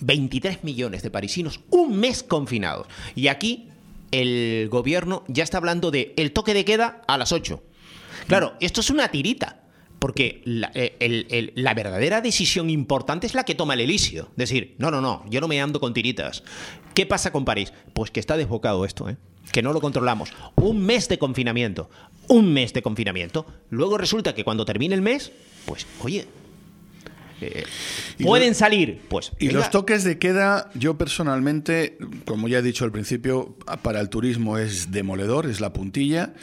23 0.00 0.64
millones 0.64 1.02
de 1.02 1.10
parisinos, 1.10 1.60
un 1.70 1.98
mes 1.98 2.22
confinados. 2.22 2.86
Y 3.14 3.28
aquí 3.28 3.68
el 4.10 4.68
gobierno 4.70 5.24
ya 5.28 5.44
está 5.44 5.58
hablando 5.58 5.90
de 5.90 6.14
el 6.16 6.32
toque 6.32 6.54
de 6.54 6.64
queda 6.64 7.02
a 7.06 7.18
las 7.18 7.32
8. 7.32 7.62
Claro, 8.26 8.54
esto 8.60 8.80
es 8.80 8.90
una 8.90 9.08
tirita. 9.08 9.62
Porque 9.98 10.42
la, 10.44 10.70
la 11.56 11.74
verdadera 11.74 12.20
decisión 12.20 12.70
importante 12.70 13.26
es 13.26 13.34
la 13.34 13.42
que 13.42 13.56
toma 13.56 13.74
el 13.74 13.80
Elisio. 13.80 14.28
Decir, 14.36 14.76
no, 14.78 14.92
no, 14.92 15.00
no, 15.00 15.24
yo 15.28 15.40
no 15.40 15.48
me 15.48 15.60
ando 15.60 15.80
con 15.80 15.92
tiritas. 15.92 16.44
¿Qué 16.94 17.04
pasa 17.04 17.32
con 17.32 17.44
París? 17.44 17.72
Pues 17.94 18.12
que 18.12 18.20
está 18.20 18.36
desbocado 18.36 18.84
esto, 18.84 19.08
¿eh? 19.08 19.16
que 19.52 19.62
no 19.62 19.72
lo 19.72 19.80
controlamos. 19.80 20.32
Un 20.56 20.84
mes 20.84 21.08
de 21.08 21.18
confinamiento. 21.18 21.90
Un 22.28 22.52
mes 22.52 22.72
de 22.72 22.82
confinamiento. 22.82 23.46
Luego 23.70 23.98
resulta 23.98 24.34
que 24.34 24.44
cuando 24.44 24.64
termine 24.64 24.94
el 24.94 25.02
mes, 25.02 25.32
pues, 25.66 25.86
oye, 26.00 26.26
eh, 27.40 27.64
pueden 28.22 28.48
lo- 28.50 28.54
salir. 28.54 29.00
Pues, 29.08 29.32
Y 29.38 29.46
venga. 29.48 29.60
los 29.60 29.70
toques 29.70 30.04
de 30.04 30.18
queda, 30.18 30.70
yo 30.74 30.98
personalmente, 30.98 31.96
como 32.26 32.48
ya 32.48 32.58
he 32.58 32.62
dicho 32.62 32.84
al 32.84 32.92
principio, 32.92 33.56
para 33.82 34.00
el 34.00 34.08
turismo 34.08 34.58
es 34.58 34.90
demoledor, 34.90 35.46
es 35.46 35.60
la 35.60 35.72
puntilla, 35.72 36.34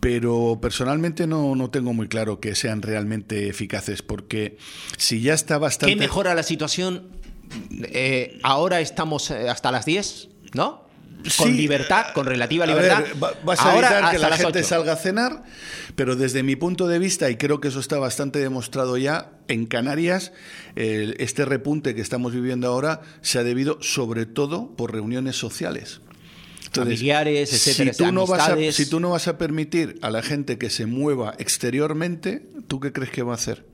pero 0.00 0.58
personalmente 0.60 1.26
no, 1.26 1.54
no 1.56 1.70
tengo 1.70 1.94
muy 1.94 2.08
claro 2.08 2.38
que 2.40 2.54
sean 2.54 2.82
realmente 2.82 3.48
eficaces, 3.48 4.02
porque 4.02 4.58
si 4.98 5.20
ya 5.22 5.32
está 5.34 5.56
bastante... 5.58 5.94
¿Qué 5.94 5.98
mejora 5.98 6.34
la 6.34 6.42
situación? 6.42 7.08
Eh, 7.84 8.38
ahora 8.42 8.80
estamos 8.80 9.30
eh, 9.30 9.48
hasta 9.48 9.70
las 9.70 9.86
10, 9.86 10.28
¿no? 10.54 10.83
Con 11.38 11.48
Sí, 11.48 11.54
libertad, 11.54 12.06
con 12.12 12.26
relativa 12.26 12.66
libertad. 12.66 13.02
ver, 13.02 13.16
vas 13.44 13.58
a 13.60 13.72
ahora 13.72 13.88
evitar 13.90 14.10
que 14.12 14.18
la 14.18 14.36
gente 14.36 14.58
8. 14.58 14.68
salga 14.68 14.92
a 14.92 14.96
cenar, 14.96 15.42
pero 15.96 16.16
desde 16.16 16.42
mi 16.42 16.54
punto 16.54 16.86
de 16.86 16.98
vista, 16.98 17.30
y 17.30 17.36
creo 17.36 17.60
que 17.60 17.68
eso 17.68 17.80
está 17.80 17.98
bastante 17.98 18.38
demostrado 18.40 18.98
ya, 18.98 19.32
en 19.48 19.66
Canarias, 19.66 20.32
este 20.76 21.44
repunte 21.44 21.94
que 21.94 22.02
estamos 22.02 22.32
viviendo 22.32 22.68
ahora 22.68 23.00
se 23.22 23.38
ha 23.38 23.44
debido 23.44 23.78
sobre 23.80 24.26
todo 24.26 24.76
por 24.76 24.92
reuniones 24.92 25.36
sociales. 25.36 26.00
Familiares, 26.72 27.52
etcétera, 27.52 27.92
si 27.92 28.04
tú, 28.04 28.12
no 28.12 28.26
vas 28.26 28.48
a, 28.48 28.72
si 28.72 28.86
tú 28.86 29.00
no 29.00 29.10
vas 29.10 29.28
a 29.28 29.38
permitir 29.38 29.98
a 30.02 30.10
la 30.10 30.22
gente 30.22 30.58
que 30.58 30.70
se 30.70 30.86
mueva 30.86 31.34
exteriormente, 31.38 32.42
¿tú 32.66 32.80
qué 32.80 32.92
crees 32.92 33.10
que 33.10 33.22
va 33.22 33.32
a 33.32 33.36
hacer? 33.36 33.64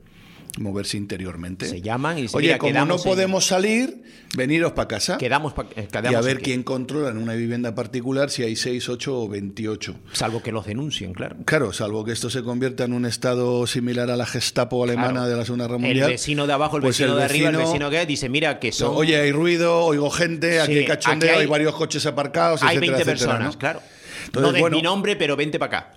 Moverse 0.59 0.97
interiormente. 0.97 1.65
Se 1.65 1.81
llaman 1.81 2.17
y 2.17 2.23
dicen, 2.23 2.37
Oye, 2.37 2.47
"Mira, 2.47 2.57
como 2.57 2.69
no 2.71 2.73
quedamos 2.73 3.05
en- 3.05 3.09
podemos 3.11 3.45
salir, 3.47 4.03
veniros 4.35 4.73
para 4.73 4.87
casa. 4.87 5.17
Quedamos, 5.17 5.53
pa- 5.53 5.65
eh, 5.75 5.83
y 5.83 5.87
quedamos 5.87 6.15
a 6.15 6.21
ver 6.21 6.37
aquí. 6.37 6.45
quién 6.45 6.63
controla 6.63 7.09
en 7.09 7.17
una 7.17 7.33
vivienda 7.35 7.73
particular 7.73 8.29
si 8.29 8.43
hay 8.43 8.55
6, 8.55 8.89
8 8.89 9.17
o 9.17 9.29
28. 9.29 9.95
Salvo 10.11 10.43
que 10.43 10.51
los 10.51 10.65
denuncien, 10.65 11.13
claro. 11.13 11.37
Claro, 11.45 11.71
salvo 11.71 12.03
que 12.03 12.11
esto 12.11 12.29
se 12.29 12.43
convierta 12.43 12.83
en 12.83 12.93
un 12.93 13.05
estado 13.05 13.65
similar 13.65 14.11
a 14.11 14.17
la 14.17 14.25
Gestapo 14.25 14.83
alemana 14.83 15.11
Claro. 15.11 15.27
de 15.29 15.37
la 15.37 15.45
Segunda 15.45 15.67
Guerra 15.67 15.87
El 15.87 16.11
vecino 16.11 16.45
de 16.47 16.53
abajo, 16.53 16.75
el 16.77 16.81
pues 16.83 16.97
vecino 16.97 17.15
de 17.15 17.23
arriba, 17.23 17.49
el 17.49 17.55
vecino- 17.57 17.89
que 17.89 18.05
dice, 18.05 18.27
mira, 18.29 18.59
que 18.59 18.71
son... 18.71 18.91
Oye, 18.95 19.17
hay 19.21 19.31
ruido, 19.31 19.79
oigo 19.85 20.09
gente, 20.09 20.59
aquí 20.59 20.79
hay 20.79 20.85
cachondeo, 20.85 21.29
aquí 21.29 21.37
hay- 21.39 21.43
hay, 21.45 21.49
varios 21.49 21.75
coches 21.75 22.05
aparcados, 22.05 22.61
hay 22.61 22.77
etcétera, 22.77 22.97
20 22.97 23.11
etcétera, 23.11 23.31
personas, 23.37 23.53
¿no? 23.55 23.59
claro. 23.59 23.81
Entonces, 24.25 24.41
no 24.47 24.51
des 24.53 24.61
bueno, 24.61 24.75
mi 24.77 24.83
nombre, 24.83 25.15
pero 25.15 25.35
vente 25.35 25.57
para 25.59 25.77
acá. 25.79 25.93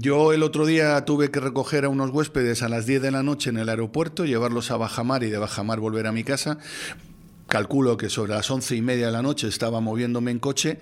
Yo 0.00 0.32
el 0.32 0.42
otro 0.42 0.66
día 0.66 1.04
tuve 1.04 1.30
que 1.30 1.40
recoger 1.40 1.84
a 1.84 1.88
unos 1.88 2.10
huéspedes 2.10 2.62
a 2.62 2.68
las 2.68 2.86
10 2.86 3.02
de 3.02 3.10
la 3.10 3.22
noche 3.22 3.50
en 3.50 3.56
el 3.56 3.68
aeropuerto, 3.68 4.24
llevarlos 4.24 4.70
a 4.70 4.76
Bajamar 4.76 5.22
y 5.22 5.30
de 5.30 5.38
Bajamar 5.38 5.80
volver 5.80 6.06
a 6.06 6.12
mi 6.12 6.24
casa. 6.24 6.58
Calculo 7.48 7.96
que 7.96 8.10
sobre 8.10 8.34
las 8.34 8.50
once 8.50 8.76
y 8.76 8.82
media 8.82 9.06
de 9.06 9.12
la 9.12 9.22
noche 9.22 9.48
estaba 9.48 9.80
moviéndome 9.80 10.30
en 10.30 10.38
coche. 10.38 10.78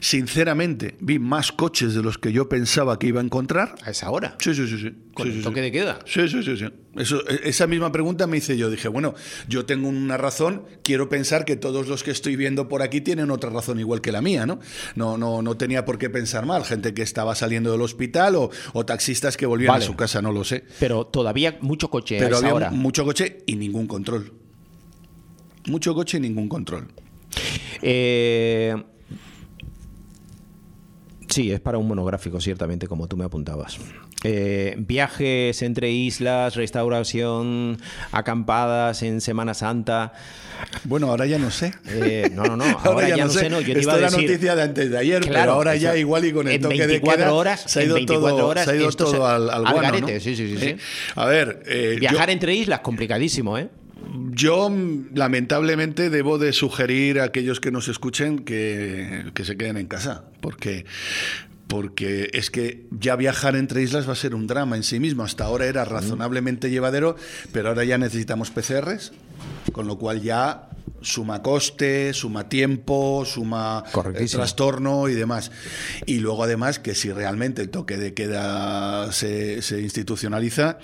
Sinceramente, 0.00 0.94
vi 1.00 1.18
más 1.18 1.50
coches 1.50 1.92
de 1.94 2.02
los 2.02 2.18
que 2.18 2.32
yo 2.32 2.48
pensaba 2.48 2.98
que 3.00 3.08
iba 3.08 3.20
a 3.20 3.24
encontrar. 3.24 3.74
A 3.84 3.90
esa 3.90 4.08
hora. 4.10 4.36
Sí, 4.38 4.54
sí, 4.54 4.68
sí. 4.68 4.78
sí. 4.78 4.92
Con 5.12 5.26
Sí, 5.30 5.38
el 5.38 5.42
toque 5.42 5.56
sí. 5.56 5.62
de 5.62 5.72
queda. 5.72 5.98
Sí, 6.06 6.28
sí, 6.28 6.42
sí. 6.44 6.56
sí. 6.56 6.66
Eso, 6.96 7.20
e- 7.28 7.48
esa 7.48 7.66
misma 7.66 7.90
pregunta 7.90 8.28
me 8.28 8.36
hice 8.36 8.56
yo. 8.56 8.70
Dije, 8.70 8.86
bueno, 8.86 9.14
yo 9.48 9.64
tengo 9.66 9.88
una 9.88 10.16
razón, 10.16 10.62
quiero 10.84 11.08
pensar 11.08 11.44
que 11.44 11.56
todos 11.56 11.88
los 11.88 12.04
que 12.04 12.12
estoy 12.12 12.36
viendo 12.36 12.68
por 12.68 12.82
aquí 12.82 13.00
tienen 13.00 13.30
otra 13.32 13.50
razón 13.50 13.80
igual 13.80 14.00
que 14.00 14.12
la 14.12 14.22
mía, 14.22 14.46
¿no? 14.46 14.60
No, 14.94 15.18
no, 15.18 15.42
no 15.42 15.56
tenía 15.56 15.84
por 15.84 15.98
qué 15.98 16.08
pensar 16.10 16.46
mal. 16.46 16.64
Gente 16.64 16.94
que 16.94 17.02
estaba 17.02 17.34
saliendo 17.34 17.72
del 17.72 17.82
hospital 17.82 18.36
o, 18.36 18.50
o 18.72 18.86
taxistas 18.86 19.36
que 19.36 19.46
volvían 19.46 19.72
Vale. 19.72 19.84
a 19.84 19.86
su 19.88 19.96
casa, 19.96 20.22
no 20.22 20.30
lo 20.32 20.44
sé. 20.44 20.64
Pero 20.78 21.06
todavía 21.06 21.58
mucho 21.60 21.90
coche 21.90 22.18
a 22.18 22.20
Pero 22.20 22.36
esa 22.36 22.46
había 22.46 22.54
hora. 22.54 22.70
mucho 22.70 23.04
coche 23.04 23.38
y 23.46 23.56
ningún 23.56 23.88
control. 23.88 24.32
Mucho 25.66 25.94
coche 25.94 26.18
y 26.18 26.20
ningún 26.20 26.48
control. 26.48 26.88
Eh, 27.82 28.74
Sí, 31.30 31.52
es 31.52 31.60
para 31.60 31.76
un 31.76 31.86
monográfico, 31.86 32.40
ciertamente, 32.40 32.86
como 32.88 33.06
tú 33.06 33.14
me 33.18 33.24
apuntabas. 33.26 33.76
Eh, 34.24 34.76
viajes 34.78 35.60
entre 35.60 35.90
islas, 35.90 36.56
restauración, 36.56 37.76
acampadas 38.12 39.02
en 39.02 39.20
Semana 39.20 39.52
Santa. 39.52 40.14
Bueno, 40.84 41.08
ahora 41.10 41.26
ya 41.26 41.38
no 41.38 41.50
sé. 41.50 41.74
Eh, 41.86 42.30
no, 42.34 42.44
no, 42.46 42.56
no, 42.56 42.64
ahora, 42.82 43.10
ya, 43.10 43.26
no 43.26 43.30
sé, 43.30 43.50
no. 43.50 43.60
Yo 43.60 43.74
te 43.74 43.82
iba 43.82 43.92
a 43.92 43.98
decir. 43.98 44.22
noticia 44.22 44.56
de 44.56 44.62
antes 44.62 44.90
de 44.90 44.96
ayer, 44.98 45.20
pero 45.20 45.32
Claro, 45.32 45.52
ahora 45.52 45.74
eso, 45.74 45.82
ya 45.84 45.96
igual 45.98 46.24
y 46.24 46.32
con 46.32 46.48
el 46.48 46.60
toque 46.60 46.78
de 46.78 46.86
24 46.86 47.24
queda 47.26 47.34
horas, 47.34 47.60
se 47.66 47.80
ha 47.80 47.84
ido 47.84 47.94
24 47.96 48.36
todo, 48.36 48.46
horas, 48.48 48.64
se 48.64 48.70
ha 48.70 48.74
ido 48.76 48.90
todo 48.92 49.26
al, 49.26 49.50
al 49.50 49.66
al 49.66 49.72
guano, 49.74 49.82
garete, 49.82 50.14
¿no? 50.14 50.20
sí, 50.20 50.34
sí, 50.34 50.48
sí, 50.48 50.56
sí. 50.58 50.76
A 51.14 51.26
ver, 51.26 51.62
eh, 51.66 51.90
yo- 51.96 52.00
Viajar 52.00 52.30
entre 52.30 52.54
islas, 52.54 52.80
complicadísimo, 52.80 53.58
¿eh? 53.58 53.68
Yo, 54.30 54.70
mm, 54.70 55.14
lamentablemente, 55.14 56.10
debo 56.10 56.38
de 56.38 56.52
sugerir 56.52 57.20
a 57.20 57.24
aquellos 57.24 57.60
que 57.60 57.70
nos 57.70 57.88
escuchen 57.88 58.40
que, 58.40 59.30
que 59.34 59.44
se 59.44 59.56
queden 59.56 59.76
en 59.76 59.86
casa, 59.86 60.24
porque, 60.40 60.84
porque 61.66 62.30
es 62.32 62.50
que 62.50 62.86
ya 62.90 63.16
viajar 63.16 63.56
entre 63.56 63.82
islas 63.82 64.08
va 64.08 64.12
a 64.12 64.16
ser 64.16 64.34
un 64.34 64.46
drama 64.46 64.76
en 64.76 64.82
sí 64.82 65.00
mismo. 65.00 65.22
Hasta 65.22 65.44
ahora 65.44 65.66
era 65.66 65.84
razonablemente 65.84 66.70
llevadero, 66.70 67.16
pero 67.52 67.68
ahora 67.68 67.84
ya 67.84 67.98
necesitamos 67.98 68.50
PCRs, 68.50 69.12
con 69.72 69.86
lo 69.86 69.98
cual 69.98 70.22
ya 70.22 70.68
suma 71.00 71.42
coste, 71.42 72.12
suma 72.12 72.48
tiempo, 72.48 73.24
suma 73.24 73.84
eh, 74.14 74.26
trastorno 74.26 75.08
y 75.08 75.14
demás. 75.14 75.50
Y 76.06 76.18
luego, 76.18 76.44
además, 76.44 76.78
que 76.78 76.94
si 76.94 77.12
realmente 77.12 77.62
el 77.62 77.70
toque 77.70 77.96
de 77.96 78.14
queda 78.14 79.12
se, 79.12 79.62
se 79.62 79.80
institucionaliza, 79.80 80.78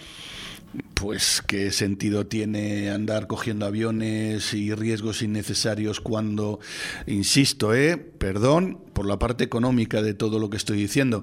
pues 1.04 1.42
qué 1.46 1.70
sentido 1.70 2.26
tiene 2.26 2.88
andar 2.88 3.26
cogiendo 3.26 3.66
aviones 3.66 4.54
y 4.54 4.74
riesgos 4.74 5.20
innecesarios 5.20 6.00
cuando, 6.00 6.60
insisto, 7.06 7.74
eh, 7.74 7.98
perdón 7.98 8.78
por 8.94 9.04
la 9.04 9.18
parte 9.18 9.44
económica 9.44 10.00
de 10.00 10.14
todo 10.14 10.38
lo 10.38 10.48
que 10.48 10.56
estoy 10.56 10.78
diciendo, 10.78 11.22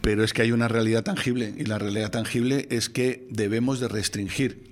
pero 0.00 0.24
es 0.24 0.32
que 0.32 0.42
hay 0.42 0.50
una 0.50 0.66
realidad 0.66 1.04
tangible 1.04 1.54
y 1.56 1.64
la 1.64 1.78
realidad 1.78 2.10
tangible 2.10 2.66
es 2.72 2.88
que 2.88 3.24
debemos 3.30 3.78
de 3.78 3.86
restringir. 3.86 4.64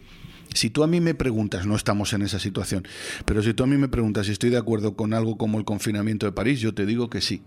Si 0.55 0.71
tú 0.71 0.83
a 0.83 0.89
mí 0.89 1.01
me 1.01 1.15
preguntas, 1.15 1.65
no 1.65 1.77
estamos 1.77 2.13
en 2.13 2.23
esa 2.23 2.41
situación, 2.41 2.85
pero 3.25 3.45
si 3.45 3.55
tú 3.55 3.63
a 3.63 3.69
mí 3.69 3.77
me 3.77 3.87
preguntas 3.87 4.27
si 4.27 4.33
estoy 4.33 4.51
de 4.51 4.59
acuerdo 4.59 4.97
con 4.97 5.15
algo 5.15 5.39
como 5.39 5.59
el 5.59 5.65
confinamiento 5.65 6.27
de 6.27 6.33
París, 6.33 6.59
yo 6.59 6.75
te 6.75 6.85
digo 6.85 7.09
que 7.09 7.21
sí, 7.21 7.43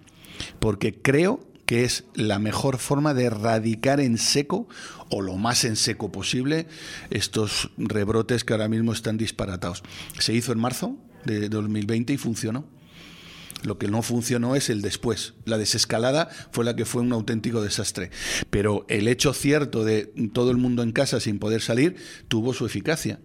porque 0.61 0.93
creo 0.93 1.45
que 1.65 1.83
es 1.83 2.03
la 2.13 2.39
mejor 2.39 2.77
forma 2.77 3.13
de 3.13 3.25
erradicar 3.25 3.99
en 3.99 4.17
seco 4.17 4.67
o 5.09 5.21
lo 5.21 5.35
más 5.37 5.65
en 5.65 5.75
seco 5.75 6.11
posible 6.11 6.67
estos 7.09 7.71
rebrotes 7.77 8.43
que 8.43 8.53
ahora 8.53 8.67
mismo 8.67 8.93
están 8.93 9.17
disparatados. 9.17 9.83
Se 10.19 10.33
hizo 10.33 10.51
en 10.51 10.59
marzo 10.59 10.97
de 11.25 11.49
2020 11.49 12.13
y 12.13 12.17
funcionó. 12.17 12.65
Lo 13.63 13.79
que 13.79 13.87
no 13.87 14.03
funcionó 14.03 14.55
es 14.55 14.69
el 14.69 14.81
después. 14.81 15.33
La 15.45 15.57
desescalada 15.57 16.29
fue 16.51 16.65
la 16.65 16.75
que 16.75 16.85
fue 16.85 17.01
un 17.01 17.13
auténtico 17.13 17.61
desastre. 17.61 18.11
Pero 18.51 18.85
el 18.89 19.07
hecho 19.07 19.33
cierto 19.33 19.83
de 19.83 20.13
todo 20.33 20.51
el 20.51 20.57
mundo 20.57 20.83
en 20.83 20.91
casa 20.91 21.19
sin 21.19 21.39
poder 21.39 21.61
salir 21.61 21.95
tuvo 22.27 22.53
su 22.53 22.65
eficacia. 22.65 23.19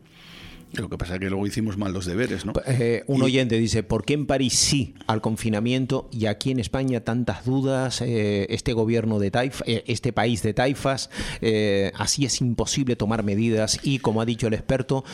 Lo 0.75 0.89
que 0.89 0.97
pasa 0.99 1.15
es 1.15 1.21
que 1.21 1.29
luego 1.31 1.47
hicimos 1.47 1.77
mal 1.77 1.93
los 1.93 2.07
deberes, 2.07 2.47
¿no? 2.47 2.53
Eh, 2.67 3.03
un 3.07 3.19
Y- 3.21 3.23
oyente 3.23 3.59
dice, 3.59 3.83
¿por 3.83 4.05
qué 4.05 4.15
en 4.15 4.27
París 4.27 4.55
sí 4.55 4.95
al 5.07 5.21
confinamiento 5.21 6.09
y 6.13 6.27
aquí 6.27 6.51
en 6.53 6.61
España 6.61 7.01
tantas 7.01 7.45
dudas? 7.45 8.01
Eh, 8.03 8.47
este 8.51 8.73
gobierno 8.73 9.19
de 9.19 9.31
taifa, 9.31 9.65
eh, 9.67 9.83
este 9.87 10.13
país 10.13 10.43
de 10.43 10.55
taifas, 10.55 11.11
así 11.95 12.25
es 12.25 12.41
imposible 12.41 12.97
tomar 12.97 13.23
medidas 13.25 13.81
y 13.83 13.99
como 13.99 14.21
ha 14.21 14.25
dicho 14.27 14.47
el 14.47 14.55
experto, 14.55 15.05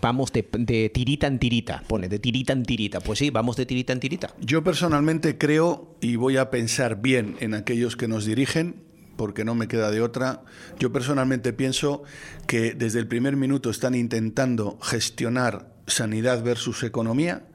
vamos 0.00 0.32
de, 0.32 0.46
de 0.58 0.90
tirita 0.90 1.26
en 1.26 1.38
tirita, 1.38 1.82
pone, 1.86 2.08
de 2.08 2.18
tirita 2.18 2.52
en 2.52 2.64
tirita. 2.64 3.00
Pues 3.00 3.18
sí, 3.18 3.30
vamos 3.30 3.56
de 3.56 3.66
tirita 3.66 3.92
en 3.92 4.00
tirita. 4.00 4.34
Yo 4.40 4.62
personalmente 4.64 5.38
creo, 5.38 5.96
y 6.00 6.16
voy 6.16 6.36
a 6.36 6.50
pensar 6.50 7.00
bien 7.00 7.36
en 7.40 7.54
aquellos 7.54 7.96
que 7.96 8.08
nos 8.08 8.24
dirigen, 8.26 8.76
porque 9.16 9.44
no 9.44 9.54
me 9.54 9.68
queda 9.68 9.90
de 9.90 10.00
otra, 10.00 10.42
yo 10.78 10.92
personalmente 10.92 11.52
pienso 11.52 12.02
que 12.46 12.74
desde 12.74 12.98
el 12.98 13.06
primer 13.06 13.36
minuto 13.36 13.70
están 13.70 13.94
intentando 13.94 14.78
gestionar 14.82 15.72
sanidad 15.86 16.42
versus 16.42 16.82
economía. 16.82 17.46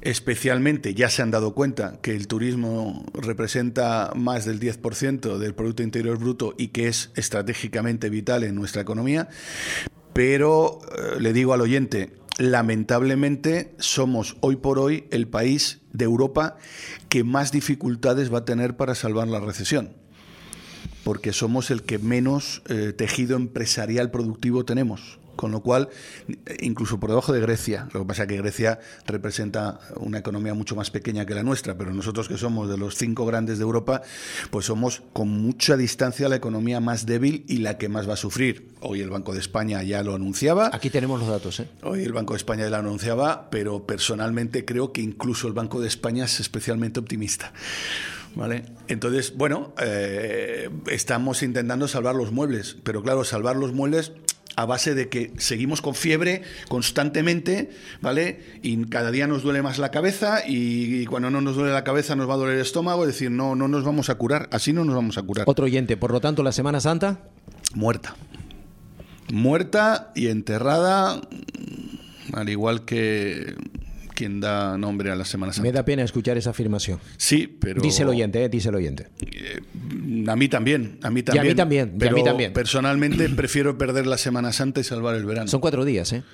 Especialmente 0.00 0.94
ya 0.94 1.10
se 1.10 1.22
han 1.22 1.32
dado 1.32 1.54
cuenta 1.54 1.98
que 2.00 2.14
el 2.14 2.28
turismo 2.28 3.04
representa 3.14 4.12
más 4.14 4.44
del 4.44 4.60
10% 4.60 5.38
del 5.38 5.54
Producto 5.54 5.82
Interior 5.82 6.18
Bruto 6.18 6.54
y 6.56 6.68
que 6.68 6.86
es 6.86 7.10
estratégicamente 7.16 8.08
vital 8.08 8.44
en 8.44 8.54
nuestra 8.54 8.80
economía. 8.80 9.28
Pero 10.12 10.78
eh, 10.96 11.20
le 11.20 11.32
digo 11.32 11.52
al 11.52 11.62
oyente, 11.62 12.12
lamentablemente 12.38 13.74
somos 13.78 14.36
hoy 14.40 14.56
por 14.56 14.78
hoy 14.78 15.06
el 15.10 15.26
país 15.26 15.80
de 15.92 16.04
Europa 16.04 16.56
que 17.08 17.24
más 17.24 17.50
dificultades 17.50 18.32
va 18.32 18.38
a 18.38 18.44
tener 18.44 18.76
para 18.76 18.94
salvar 18.94 19.26
la 19.28 19.40
recesión, 19.40 19.94
porque 21.04 21.32
somos 21.32 21.70
el 21.70 21.82
que 21.82 21.98
menos 21.98 22.62
eh, 22.68 22.92
tejido 22.96 23.36
empresarial 23.36 24.10
productivo 24.10 24.64
tenemos. 24.64 25.18
Con 25.38 25.52
lo 25.52 25.60
cual, 25.60 25.88
incluso 26.58 26.98
por 26.98 27.10
debajo 27.10 27.32
de 27.32 27.38
Grecia, 27.38 27.86
lo 27.92 28.00
que 28.00 28.06
pasa 28.06 28.22
es 28.24 28.28
que 28.28 28.38
Grecia 28.38 28.80
representa 29.06 29.78
una 29.94 30.18
economía 30.18 30.52
mucho 30.52 30.74
más 30.74 30.90
pequeña 30.90 31.26
que 31.26 31.34
la 31.36 31.44
nuestra, 31.44 31.78
pero 31.78 31.94
nosotros 31.94 32.26
que 32.26 32.36
somos 32.36 32.68
de 32.68 32.76
los 32.76 32.96
cinco 32.96 33.24
grandes 33.24 33.58
de 33.58 33.62
Europa, 33.62 34.02
pues 34.50 34.66
somos 34.66 35.02
con 35.12 35.28
mucha 35.28 35.76
distancia 35.76 36.28
la 36.28 36.34
economía 36.34 36.80
más 36.80 37.06
débil 37.06 37.44
y 37.46 37.58
la 37.58 37.78
que 37.78 37.88
más 37.88 38.08
va 38.08 38.14
a 38.14 38.16
sufrir. 38.16 38.66
Hoy 38.80 39.00
el 39.00 39.10
Banco 39.10 39.32
de 39.32 39.38
España 39.38 39.80
ya 39.84 40.02
lo 40.02 40.16
anunciaba. 40.16 40.70
Aquí 40.72 40.90
tenemos 40.90 41.20
los 41.20 41.28
datos, 41.28 41.60
¿eh? 41.60 41.68
Hoy 41.84 42.02
el 42.02 42.12
Banco 42.12 42.32
de 42.32 42.38
España 42.38 42.64
ya 42.64 42.70
lo 42.70 42.76
anunciaba, 42.78 43.48
pero 43.48 43.86
personalmente 43.86 44.64
creo 44.64 44.92
que 44.92 45.02
incluso 45.02 45.46
el 45.46 45.52
Banco 45.52 45.80
de 45.80 45.86
España 45.86 46.24
es 46.24 46.40
especialmente 46.40 46.98
optimista. 46.98 47.52
¿Vale? 48.34 48.64
Entonces, 48.88 49.34
bueno, 49.36 49.74
eh, 49.80 50.70
estamos 50.90 51.42
intentando 51.42 51.88
salvar 51.88 52.14
los 52.14 52.30
muebles, 52.30 52.76
pero 52.84 53.02
claro, 53.02 53.24
salvar 53.24 53.56
los 53.56 53.72
muebles 53.72 54.12
a 54.58 54.66
base 54.66 54.96
de 54.96 55.08
que 55.08 55.32
seguimos 55.38 55.80
con 55.80 55.94
fiebre 55.94 56.42
constantemente, 56.68 57.70
¿vale? 58.00 58.40
Y 58.60 58.84
cada 58.86 59.12
día 59.12 59.28
nos 59.28 59.44
duele 59.44 59.62
más 59.62 59.78
la 59.78 59.92
cabeza 59.92 60.42
y, 60.44 61.06
cuando 61.06 61.30
no 61.30 61.40
nos 61.40 61.54
duele 61.54 61.72
la 61.72 61.84
cabeza 61.84 62.16
nos 62.16 62.28
va 62.28 62.34
a 62.34 62.38
doler 62.38 62.56
el 62.56 62.62
estómago, 62.62 63.04
es 63.04 63.08
decir, 63.08 63.30
no, 63.30 63.54
no 63.54 63.68
nos 63.68 63.84
vamos 63.84 64.10
a 64.10 64.16
curar, 64.16 64.48
así 64.50 64.72
no 64.72 64.84
nos 64.84 64.96
vamos 64.96 65.16
a 65.16 65.22
curar. 65.22 65.44
Otro 65.48 65.66
oyente, 65.66 65.96
por 65.96 66.10
lo 66.10 66.20
tanto, 66.20 66.42
la 66.42 66.50
Semana 66.50 66.80
Santa, 66.80 67.20
Muerta. 67.74 68.16
Muerta 69.32 70.10
y 70.16 70.26
enterrada, 70.26 71.20
al 72.32 72.48
igual 72.48 72.84
que 72.84 73.54
quien 74.18 74.40
da 74.40 74.76
nombre 74.76 75.12
a 75.12 75.14
la 75.14 75.24
Semana 75.24 75.52
Santa. 75.52 75.62
me 75.68 75.72
da 75.72 75.84
pena 75.84 76.02
escuchar 76.02 76.36
esa 76.36 76.50
afirmación. 76.50 76.98
Sí, 77.16 77.46
pero... 77.46 77.80
Dice 77.80 78.02
el 78.02 78.08
oyente, 78.08 78.42
¿eh? 78.42 78.48
Dice 78.48 78.70
el 78.70 78.74
oyente. 78.74 79.06
A 80.26 80.34
mí 80.34 80.48
también, 80.48 80.98
a 81.02 81.10
mí 81.10 81.20
a 81.20 81.24
también. 81.24 81.46
mí 81.46 81.54
también, 81.54 81.88
y 81.92 81.94
a 81.94 81.98
pero 81.98 82.16
mí 82.16 82.24
también. 82.24 82.52
Personalmente 82.52 83.28
prefiero 83.36 83.78
perder 83.78 84.08
la 84.08 84.18
Semana 84.18 84.52
Santa 84.52 84.80
y 84.80 84.84
salvar 84.84 85.14
el 85.14 85.24
verano. 85.24 85.46
Son 85.46 85.60
cuatro 85.60 85.84
días, 85.84 86.12
¿eh? 86.12 86.24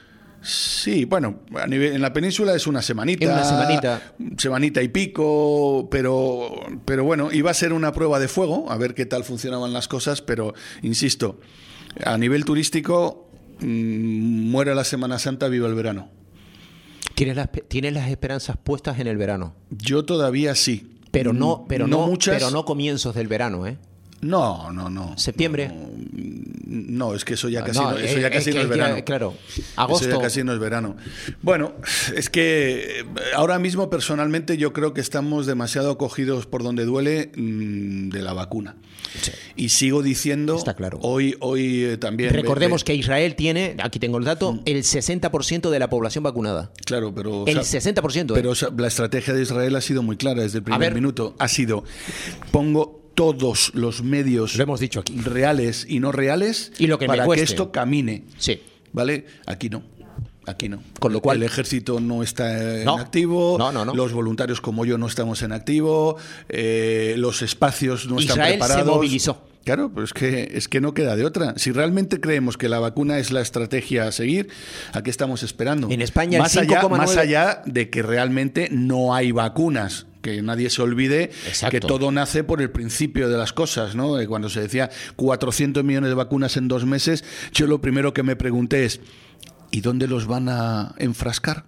Sí, 0.40 1.04
bueno, 1.04 1.40
a 1.54 1.66
nivel, 1.66 1.92
en 1.92 2.00
la 2.00 2.14
península 2.14 2.54
es 2.54 2.66
una 2.66 2.80
semanita. 2.80 3.26
Es 3.26 3.30
una 3.30 3.44
semanita. 3.44 4.14
Semanita 4.38 4.80
y 4.82 4.88
pico, 4.88 5.88
pero, 5.90 6.54
pero 6.86 7.04
bueno, 7.04 7.32
iba 7.32 7.50
a 7.50 7.54
ser 7.54 7.74
una 7.74 7.92
prueba 7.92 8.18
de 8.18 8.28
fuego, 8.28 8.70
a 8.72 8.78
ver 8.78 8.94
qué 8.94 9.04
tal 9.04 9.24
funcionaban 9.24 9.74
las 9.74 9.88
cosas, 9.88 10.22
pero 10.22 10.54
insisto, 10.80 11.38
A 12.02 12.16
nivel 12.16 12.46
turístico, 12.46 13.28
mm, 13.60 14.50
muere 14.50 14.74
la 14.74 14.84
Semana 14.84 15.18
Santa, 15.18 15.48
viva 15.48 15.68
el 15.68 15.74
verano. 15.74 16.10
¿Tienes 17.14 17.36
las, 17.36 17.48
¿Tienes 17.68 17.92
las 17.92 18.08
esperanzas 18.08 18.56
puestas 18.56 18.98
en 18.98 19.06
el 19.06 19.16
verano? 19.16 19.54
Yo 19.70 20.04
todavía 20.04 20.54
sí. 20.54 20.98
Pero 21.10 21.32
no, 21.32 21.64
pero 21.68 21.86
no, 21.86 22.06
muchas. 22.08 22.34
pero 22.34 22.50
no 22.50 22.64
comienzos 22.64 23.14
del 23.14 23.28
verano, 23.28 23.66
¿eh? 23.68 23.78
No, 24.20 24.72
no, 24.72 24.90
no. 24.90 25.16
¿Septiembre? 25.16 25.68
No, 25.68 25.74
es 27.14 27.24
que 27.24 27.34
eso 27.34 27.48
ya 27.48 27.60
Ah, 27.60 27.64
casi 27.64 27.78
no, 27.80 27.90
no, 27.92 27.98
eso 27.98 28.18
ya 28.18 28.30
casi 28.30 28.50
es 28.50 28.56
no 28.56 28.60
que 28.60 28.64
es 28.64 28.68
verano. 28.70 28.96
ya, 28.96 29.04
claro. 29.04 29.34
Eso 29.48 29.62
Agosto. 29.76 30.08
ya 30.10 30.18
casi 30.20 30.44
no 30.44 30.52
es 30.52 30.58
verano. 30.58 30.96
Bueno, 31.42 31.74
es 32.16 32.28
que 32.30 33.00
eh, 33.00 33.04
ahora 33.34 33.58
mismo 33.58 33.88
personalmente 33.90 34.56
yo 34.56 34.72
creo 34.72 34.92
que 34.94 35.00
estamos 35.00 35.46
demasiado 35.46 35.96
cogidos 35.98 36.46
por 36.46 36.62
donde 36.62 36.84
duele 36.84 37.30
mm, 37.36 38.10
de 38.10 38.22
la 38.22 38.32
vacuna. 38.32 38.76
Y 39.54 39.68
sigo 39.68 40.02
diciendo, 40.02 40.56
Está 40.56 40.74
claro. 40.74 40.98
hoy, 41.02 41.36
hoy 41.38 41.84
eh, 41.84 41.96
también... 41.98 42.30
Recordemos 42.32 42.82
ve- 42.82 42.86
que 42.86 42.94
Israel 42.96 43.36
tiene, 43.36 43.76
aquí 43.80 44.00
tengo 44.00 44.18
el 44.18 44.24
dato, 44.24 44.58
el 44.64 44.82
60% 44.82 45.70
de 45.70 45.78
la 45.78 45.88
población 45.88 46.24
vacunada. 46.24 46.72
Claro, 46.84 47.14
pero... 47.14 47.44
El 47.46 47.58
o 47.58 47.64
sea, 47.64 47.80
60%. 47.80 48.22
¿eh? 48.22 48.34
Pero 48.34 48.50
o 48.50 48.54
sea, 48.56 48.70
la 48.76 48.88
estrategia 48.88 49.32
de 49.32 49.42
Israel 49.42 49.76
ha 49.76 49.80
sido 49.80 50.02
muy 50.02 50.16
clara 50.16 50.42
desde 50.42 50.58
el 50.58 50.64
primer 50.64 50.92
minuto. 50.94 51.36
Ha 51.38 51.46
sido, 51.46 51.84
pongo 52.50 53.03
todos 53.14 53.72
los 53.74 54.02
medios 54.02 54.56
Lo 54.56 54.62
hemos 54.64 54.80
dicho 54.80 55.00
aquí. 55.00 55.16
reales 55.20 55.86
y 55.88 56.00
no 56.00 56.12
reales 56.12 56.72
Y 56.78 56.86
lo 56.86 56.98
que 56.98 57.06
para 57.06 57.26
que 57.26 57.42
esto 57.42 57.70
camine. 57.72 58.24
Sí. 58.38 58.60
¿Vale? 58.92 59.26
Aquí 59.46 59.68
no. 59.70 59.82
Aquí 60.46 60.68
no. 60.68 60.82
Con 61.00 61.12
lo 61.12 61.20
cual- 61.22 61.38
El 61.38 61.42
ejército 61.44 62.00
no 62.00 62.22
está 62.22 62.78
en 62.80 62.84
No. 62.84 62.98
activo. 62.98 63.56
No, 63.58 63.72
no, 63.72 63.84
no. 63.84 63.94
Los 63.94 64.12
voluntarios 64.12 64.60
como 64.60 64.84
yo 64.84 64.98
no 64.98 65.06
estamos 65.06 65.42
en 65.42 65.52
activo. 65.52 66.16
eh, 66.48 67.14
los 67.16 67.40
espacios 67.42 68.06
no 68.06 68.18
están 68.18 68.36
se 68.36 68.42
preparados. 68.52 68.86
movilizó. 68.86 69.42
Claro, 69.64 69.90
pero 69.94 70.04
es 70.04 70.12
que, 70.12 70.50
es 70.54 70.68
que 70.68 70.82
no 70.82 70.92
queda 70.92 71.16
de 71.16 71.24
otra. 71.24 71.54
Si 71.56 71.72
realmente 71.72 72.20
creemos 72.20 72.58
que 72.58 72.68
la 72.68 72.78
vacuna 72.80 73.18
es 73.18 73.32
la 73.32 73.40
estrategia 73.40 74.06
a 74.06 74.12
seguir, 74.12 74.48
¿a 74.92 75.02
qué 75.02 75.08
estamos 75.08 75.42
esperando? 75.42 75.88
En 75.90 76.02
España 76.02 76.36
el 76.36 76.42
más 76.42 76.54
allá, 76.58 76.82
5,9 76.82 76.98
más 76.98 77.16
allá 77.16 77.62
de 77.64 77.88
que 77.88 78.02
realmente 78.02 78.68
no 78.70 79.14
hay 79.14 79.32
vacunas. 79.32 80.06
Que 80.24 80.40
nadie 80.40 80.70
se 80.70 80.80
olvide 80.80 81.24
Exacto. 81.46 81.70
que 81.70 81.80
todo 81.86 82.10
nace 82.10 82.44
por 82.44 82.62
el 82.62 82.70
principio 82.70 83.28
de 83.28 83.36
las 83.36 83.52
cosas, 83.52 83.94
¿no? 83.94 84.18
Eh, 84.18 84.26
Cuando 84.26 84.48
se 84.48 84.62
decía 84.62 84.88
400 85.16 85.84
millones 85.84 86.08
de 86.08 86.14
vacunas 86.14 86.56
en 86.56 86.66
dos 86.66 86.86
meses, 86.86 87.24
yo 87.52 87.66
lo 87.66 87.82
primero 87.82 88.14
que 88.14 88.22
me 88.22 88.34
pregunté 88.34 88.86
es, 88.86 89.02
¿y 89.70 89.82
dónde 89.82 90.08
los 90.08 90.26
van 90.26 90.48
a 90.48 90.94
enfrascar? 90.96 91.66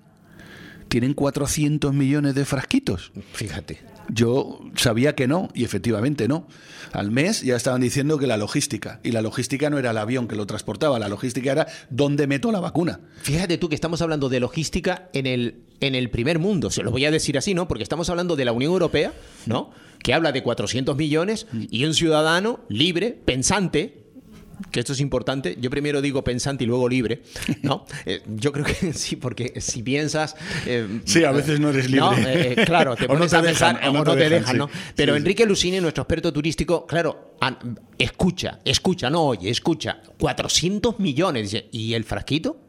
¿Tienen 0.88 1.12
400 1.12 1.92
millones 1.92 2.34
de 2.34 2.46
frasquitos? 2.46 3.12
Fíjate. 3.34 3.82
Yo 4.08 4.60
sabía 4.76 5.14
que 5.14 5.26
no, 5.26 5.48
y 5.54 5.64
efectivamente 5.64 6.28
no. 6.28 6.46
Al 6.92 7.10
mes 7.10 7.42
ya 7.42 7.56
estaban 7.56 7.80
diciendo 7.80 8.18
que 8.18 8.26
la 8.26 8.36
logística, 8.36 9.00
y 9.02 9.12
la 9.12 9.22
logística 9.22 9.68
no 9.70 9.78
era 9.78 9.90
el 9.90 9.98
avión 9.98 10.28
que 10.28 10.36
lo 10.36 10.46
transportaba, 10.46 10.98
la 10.98 11.08
logística 11.08 11.52
era 11.52 11.66
dónde 11.90 12.26
meto 12.26 12.52
la 12.52 12.60
vacuna. 12.60 13.00
Fíjate 13.22 13.58
tú 13.58 13.68
que 13.68 13.74
estamos 13.74 14.02
hablando 14.02 14.28
de 14.28 14.40
logística 14.40 15.08
en 15.12 15.26
el, 15.26 15.62
en 15.80 15.94
el 15.94 16.10
primer 16.10 16.38
mundo, 16.38 16.70
se 16.70 16.82
lo 16.82 16.90
voy 16.90 17.04
a 17.04 17.10
decir 17.10 17.36
así, 17.36 17.54
¿no? 17.54 17.68
Porque 17.68 17.82
estamos 17.82 18.08
hablando 18.08 18.36
de 18.36 18.44
la 18.44 18.52
Unión 18.52 18.72
Europea, 18.72 19.12
¿no? 19.46 19.70
Que 20.02 20.14
habla 20.14 20.32
de 20.32 20.42
400 20.42 20.96
millones 20.96 21.46
y 21.52 21.84
un 21.84 21.94
ciudadano 21.94 22.60
libre, 22.68 23.10
pensante, 23.24 24.05
que 24.70 24.80
esto 24.80 24.92
es 24.94 25.00
importante, 25.00 25.56
yo 25.60 25.70
primero 25.70 26.00
digo 26.00 26.22
pensante 26.24 26.64
y 26.64 26.66
luego 26.66 26.88
libre, 26.88 27.22
¿no? 27.62 27.84
Eh, 28.06 28.22
yo 28.26 28.52
creo 28.52 28.64
que 28.64 28.92
sí, 28.92 29.16
porque 29.16 29.60
si 29.60 29.82
piensas... 29.82 30.36
eh, 30.66 31.00
Sí, 31.04 31.24
a 31.24 31.32
veces 31.32 31.58
no 31.60 31.70
eres 31.70 31.90
libre. 31.90 32.22
eh, 32.22 32.54
eh, 32.56 32.64
claro, 32.64 32.94
te 32.96 33.04
O 33.08 33.08
no 33.08 33.14
pones 33.14 33.30
te 33.30 33.36
a 33.36 33.42
pensar, 33.42 33.76
dejan, 33.76 33.96
o 33.96 34.04
no, 34.04 34.16
te 34.16 34.28
dejan, 34.28 34.56
¿no? 34.58 34.68
sí. 34.68 34.72
Pero 34.94 35.12
Sí. 35.14 35.18
Enrique 35.18 35.44
Lucini, 35.46 35.80
nuestro 35.80 36.02
experto 36.02 36.32
turístico, 36.32 36.86
claro, 36.86 37.34
escucha, 37.98 38.60
escucha, 38.64 39.10
no 39.10 39.22
oye, 39.24 39.50
escucha, 39.50 40.00
400 40.18 40.98
millones, 41.00 41.50
dice, 41.50 41.68
¿y 41.72 41.94
el 41.94 42.04
frasquito? 42.04 42.60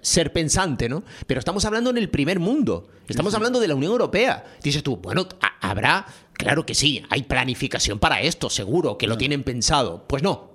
Ser 0.00 0.32
pensante, 0.32 0.88
¿no? 0.88 1.02
Pero 1.26 1.38
estamos 1.38 1.64
hablando 1.64 1.90
en 1.90 1.98
el 1.98 2.08
primer 2.08 2.38
mundo. 2.40 2.88
Estamos 3.08 3.34
hablando 3.34 3.60
de 3.60 3.68
la 3.68 3.74
Unión 3.74 3.92
Europea. 3.92 4.44
Dices 4.62 4.82
tú, 4.82 4.96
bueno, 4.96 5.26
ha- 5.40 5.68
habrá, 5.70 6.06
claro 6.32 6.64
que 6.64 6.74
sí, 6.74 7.02
hay 7.10 7.22
planificación 7.24 7.98
para 7.98 8.20
esto, 8.20 8.48
seguro, 8.50 8.96
que 8.98 9.06
lo 9.06 9.18
tienen 9.18 9.42
pensado. 9.42 10.04
Pues 10.06 10.22
no. 10.22 10.50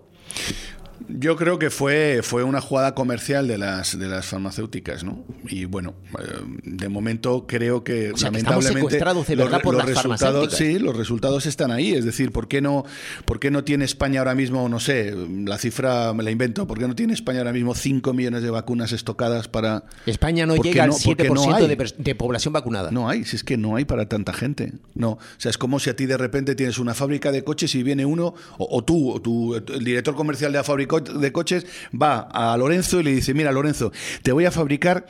Yo 1.08 1.36
creo 1.36 1.60
que 1.60 1.70
fue, 1.70 2.22
fue 2.24 2.44
una 2.44 2.62
jugada 2.62 2.94
comercial 2.94 3.48
de 3.48 3.58
las, 3.58 3.98
de 3.98 4.08
las 4.08 4.26
farmacéuticas, 4.26 5.04
¿no? 5.04 5.24
Y 5.48 5.66
bueno, 5.66 5.96
eh, 6.20 6.24
de 6.64 6.90
momento 6.90 7.46
creo 7.48 7.84
que 7.84 8.12
O 8.12 8.18
sea, 8.18 8.30
que 8.30 8.38
lamentablemente 8.38 8.80
secuestrados 8.80 9.28
de 9.28 9.36
verdad 9.36 9.54
los, 9.54 9.62
por 9.62 9.74
los 9.76 9.86
las 9.86 9.96
resultados, 9.96 10.54
sí, 10.54 10.80
los 10.80 10.96
resultados 10.96 11.46
están 11.46 11.72
ahí. 11.72 11.94
Es 11.94 12.06
decir, 12.06 12.32
¿por 12.32 12.48
qué 12.48 12.62
no, 12.62 12.86
por 13.26 13.40
qué 13.40 13.52
no 13.52 13.64
tiene 13.64 13.86
España 13.86 14.20
ahora 14.20 14.36
mismo, 14.36 14.68
no 14.68 14.80
sé, 14.80 15.16
la 15.46 15.58
cifra 15.58 16.14
me 16.14 16.24
la 16.24 16.32
invento, 16.32 16.68
¿por 16.68 16.78
qué 16.80 16.88
no 16.88 16.96
tiene 16.96 17.14
España 17.14 17.40
ahora 17.40 17.54
mismo 17.54 17.76
5 17.76 18.14
millones 18.14 18.44
de 18.44 18.50
vacunas 18.50 18.92
estocadas 18.92 19.48
para 19.48 19.84
España 20.06 20.46
no 20.46 20.56
¿Por 20.56 20.64
qué 20.64 20.70
llega 20.72 20.84
al 20.84 20.90
no? 20.90 20.96
Porque 21.04 21.30
7% 21.30 21.34
no 21.34 21.68
de, 21.68 21.94
de 21.98 22.16
población 22.16 22.54
vacunada. 22.54 22.92
No 22.92 23.10
hay, 23.10 23.26
si 23.26 23.36
es 23.36 23.44
que 23.44 23.58
no 23.58 23.76
hay 23.76 23.86
para 23.86 24.08
tanta 24.08 24.34
gente. 24.34 24.74
No, 24.96 25.12
o 25.12 25.20
sea, 25.38 25.50
es 25.50 25.58
como 25.58 25.80
si 25.80 25.90
a 25.90 25.96
ti 25.96 26.06
de 26.06 26.18
repente 26.18 26.56
tienes 26.56 26.78
una 26.80 26.94
fábrica 26.94 27.32
de 27.32 27.44
coches 27.44 27.74
y 27.76 27.84
viene 27.84 28.06
uno, 28.06 28.34
o, 28.58 28.78
o 28.78 28.84
tú, 28.84 29.12
o 29.12 29.22
tú, 29.22 29.56
el 29.56 29.84
director 29.84 30.16
comercial 30.16 30.52
de 30.52 30.58
la 30.58 30.64
fábrica 30.64 30.89
de 30.98 31.32
coches, 31.32 31.66
va 31.94 32.20
a 32.20 32.58
Lorenzo 32.58 33.00
y 33.00 33.04
le 33.04 33.14
dice, 33.16 33.34
mira, 33.34 33.52
Lorenzo, 33.52 33.92
te 34.24 34.32
voy 34.32 34.46
a 34.46 34.52
fabricar 34.52 35.06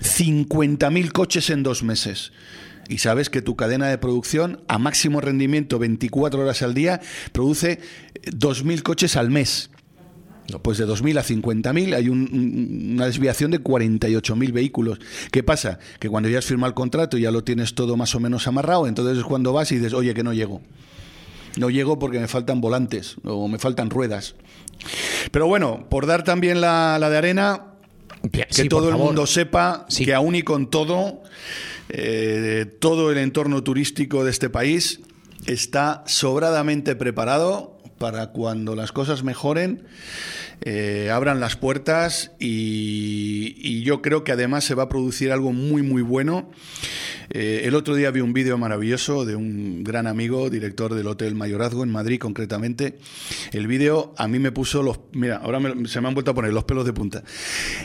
50.000 0.00 1.12
coches 1.12 1.50
en 1.50 1.62
dos 1.62 1.82
meses. 1.82 2.32
Y 2.88 2.98
sabes 2.98 3.30
que 3.30 3.42
tu 3.42 3.56
cadena 3.56 3.88
de 3.88 3.98
producción, 3.98 4.60
a 4.68 4.78
máximo 4.78 5.20
rendimiento, 5.20 5.78
24 5.78 6.40
horas 6.40 6.62
al 6.62 6.72
día, 6.74 7.00
produce 7.32 7.80
2.000 8.24 8.82
coches 8.82 9.16
al 9.16 9.30
mes. 9.30 9.70
Pues 10.62 10.78
de 10.78 10.86
2.000 10.86 11.18
a 11.18 11.24
50.000 11.24 11.94
hay 11.96 12.08
un- 12.08 12.92
una 12.94 13.06
desviación 13.06 13.50
de 13.50 13.58
48.000 13.58 14.52
vehículos. 14.52 15.00
¿Qué 15.32 15.42
pasa? 15.42 15.80
Que 15.98 16.08
cuando 16.08 16.28
ya 16.28 16.38
has 16.38 16.44
firmado 16.46 16.68
el 16.68 16.74
contrato 16.74 17.18
y 17.18 17.22
ya 17.22 17.32
lo 17.32 17.42
tienes 17.42 17.74
todo 17.74 17.96
más 17.96 18.14
o 18.14 18.20
menos 18.20 18.46
amarrado, 18.46 18.86
entonces 18.86 19.18
es 19.18 19.24
cuando 19.24 19.52
vas 19.52 19.72
y 19.72 19.76
dices, 19.78 19.92
oye, 19.92 20.14
que 20.14 20.22
no 20.22 20.32
llego. 20.32 20.62
No 21.58 21.68
llego 21.70 21.98
porque 21.98 22.20
me 22.20 22.28
faltan 22.28 22.60
volantes 22.60 23.16
o 23.24 23.48
me 23.48 23.58
faltan 23.58 23.90
ruedas. 23.90 24.36
Pero 25.30 25.46
bueno, 25.46 25.86
por 25.88 26.06
dar 26.06 26.22
también 26.24 26.60
la, 26.60 26.98
la 27.00 27.10
de 27.10 27.16
arena, 27.18 27.64
que 28.32 28.46
Sí, 28.50 28.68
todo 28.68 28.88
el 28.88 28.96
mundo 28.96 29.26
sepa 29.26 29.86
Sí. 29.88 30.04
que 30.04 30.14
aún 30.14 30.34
y 30.34 30.42
con 30.42 30.70
todo, 30.70 31.22
eh, 31.88 32.66
todo 32.80 33.10
el 33.12 33.18
entorno 33.18 33.62
turístico 33.62 34.24
de 34.24 34.30
este 34.30 34.50
país 34.50 35.00
está 35.46 36.02
sobradamente 36.06 36.96
preparado 36.96 37.78
para 37.98 38.28
cuando 38.28 38.74
las 38.74 38.92
cosas 38.92 39.22
mejoren, 39.22 39.86
eh, 40.62 41.10
abran 41.12 41.40
las 41.40 41.56
puertas 41.56 42.32
y, 42.38 43.54
y 43.58 43.82
yo 43.82 44.02
creo 44.02 44.24
que 44.24 44.32
además 44.32 44.64
se 44.64 44.74
va 44.74 44.84
a 44.84 44.88
producir 44.88 45.30
algo 45.32 45.52
muy, 45.52 45.82
muy 45.82 46.02
bueno. 46.02 46.50
Eh, 47.30 47.62
el 47.64 47.74
otro 47.74 47.94
día 47.94 48.10
vi 48.10 48.20
un 48.20 48.32
vídeo 48.32 48.56
maravilloso 48.58 49.24
de 49.24 49.34
un 49.36 49.82
gran 49.84 50.06
amigo, 50.06 50.48
director 50.50 50.94
del 50.94 51.06
Hotel 51.06 51.34
Mayorazgo 51.34 51.82
en 51.82 51.90
Madrid 51.90 52.18
concretamente. 52.18 52.98
El 53.52 53.66
vídeo 53.66 54.14
a 54.16 54.28
mí 54.28 54.38
me 54.38 54.52
puso 54.52 54.82
los... 54.82 55.00
Mira, 55.12 55.38
ahora 55.38 55.58
me- 55.60 55.88
se 55.88 56.00
me 56.00 56.08
han 56.08 56.14
vuelto 56.14 56.30
a 56.30 56.34
poner 56.34 56.52
los 56.52 56.64
pelos 56.64 56.84
de 56.84 56.92
punta. 56.92 57.22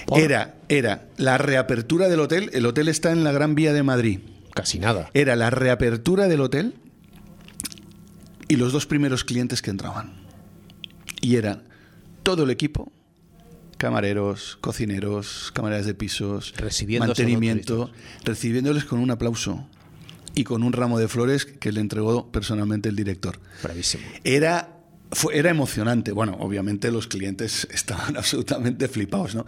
¿Por? 0.06 0.19
Era, 0.19 0.56
era 0.69 1.08
la 1.17 1.38
reapertura 1.38 2.08
del 2.10 2.19
hotel. 2.19 2.49
El 2.54 2.65
hotel 2.65 2.88
está 2.88 3.12
en 3.12 3.23
la 3.23 3.32
Gran 3.32 3.56
Vía 3.56 3.73
de 3.73 3.84
Madrid. 3.84 4.19
Casi 4.54 4.80
nada. 4.80 5.10
Era 5.13 5.36
la 5.36 5.49
reapertura 5.49 6.27
del 6.27 6.41
hotel 6.41 6.73
y 8.47 8.58
los 8.58 8.73
dos 8.73 8.86
primeros 8.86 9.23
clientes 9.23 9.62
que 9.62 9.69
entraban. 9.71 10.12
Y 11.21 11.36
eran 11.38 11.63
todo 12.23 12.43
el 12.43 12.49
equipo, 12.49 12.91
camareros, 13.86 14.60
cocineros, 14.62 15.50
camareras 15.56 15.88
de 15.88 15.96
pisos, 15.96 16.54
mantenimiento, 17.08 17.91
recibiéndoles 18.24 18.86
con 18.86 19.00
un 19.00 19.10
aplauso 19.10 19.67
y 20.36 20.44
con 20.44 20.62
un 20.62 20.72
ramo 20.72 21.00
de 21.00 21.08
flores 21.08 21.46
que 21.48 21.72
le 21.72 21.82
entregó 21.82 22.32
personalmente 22.32 22.89
el 22.89 22.96
director. 22.96 23.39
Bravísimo. 23.63 24.04
Era, 24.24 24.78
fue- 25.12 25.36
era 25.36 25.50
emocionante. 25.50 26.12
Bueno, 26.12 26.38
obviamente 26.39 26.91
los 26.91 27.08
clientes 27.08 27.67
estaban 27.74 28.15
absolutamente 28.17 28.88
flipados, 28.88 29.34
¿no? 29.34 29.48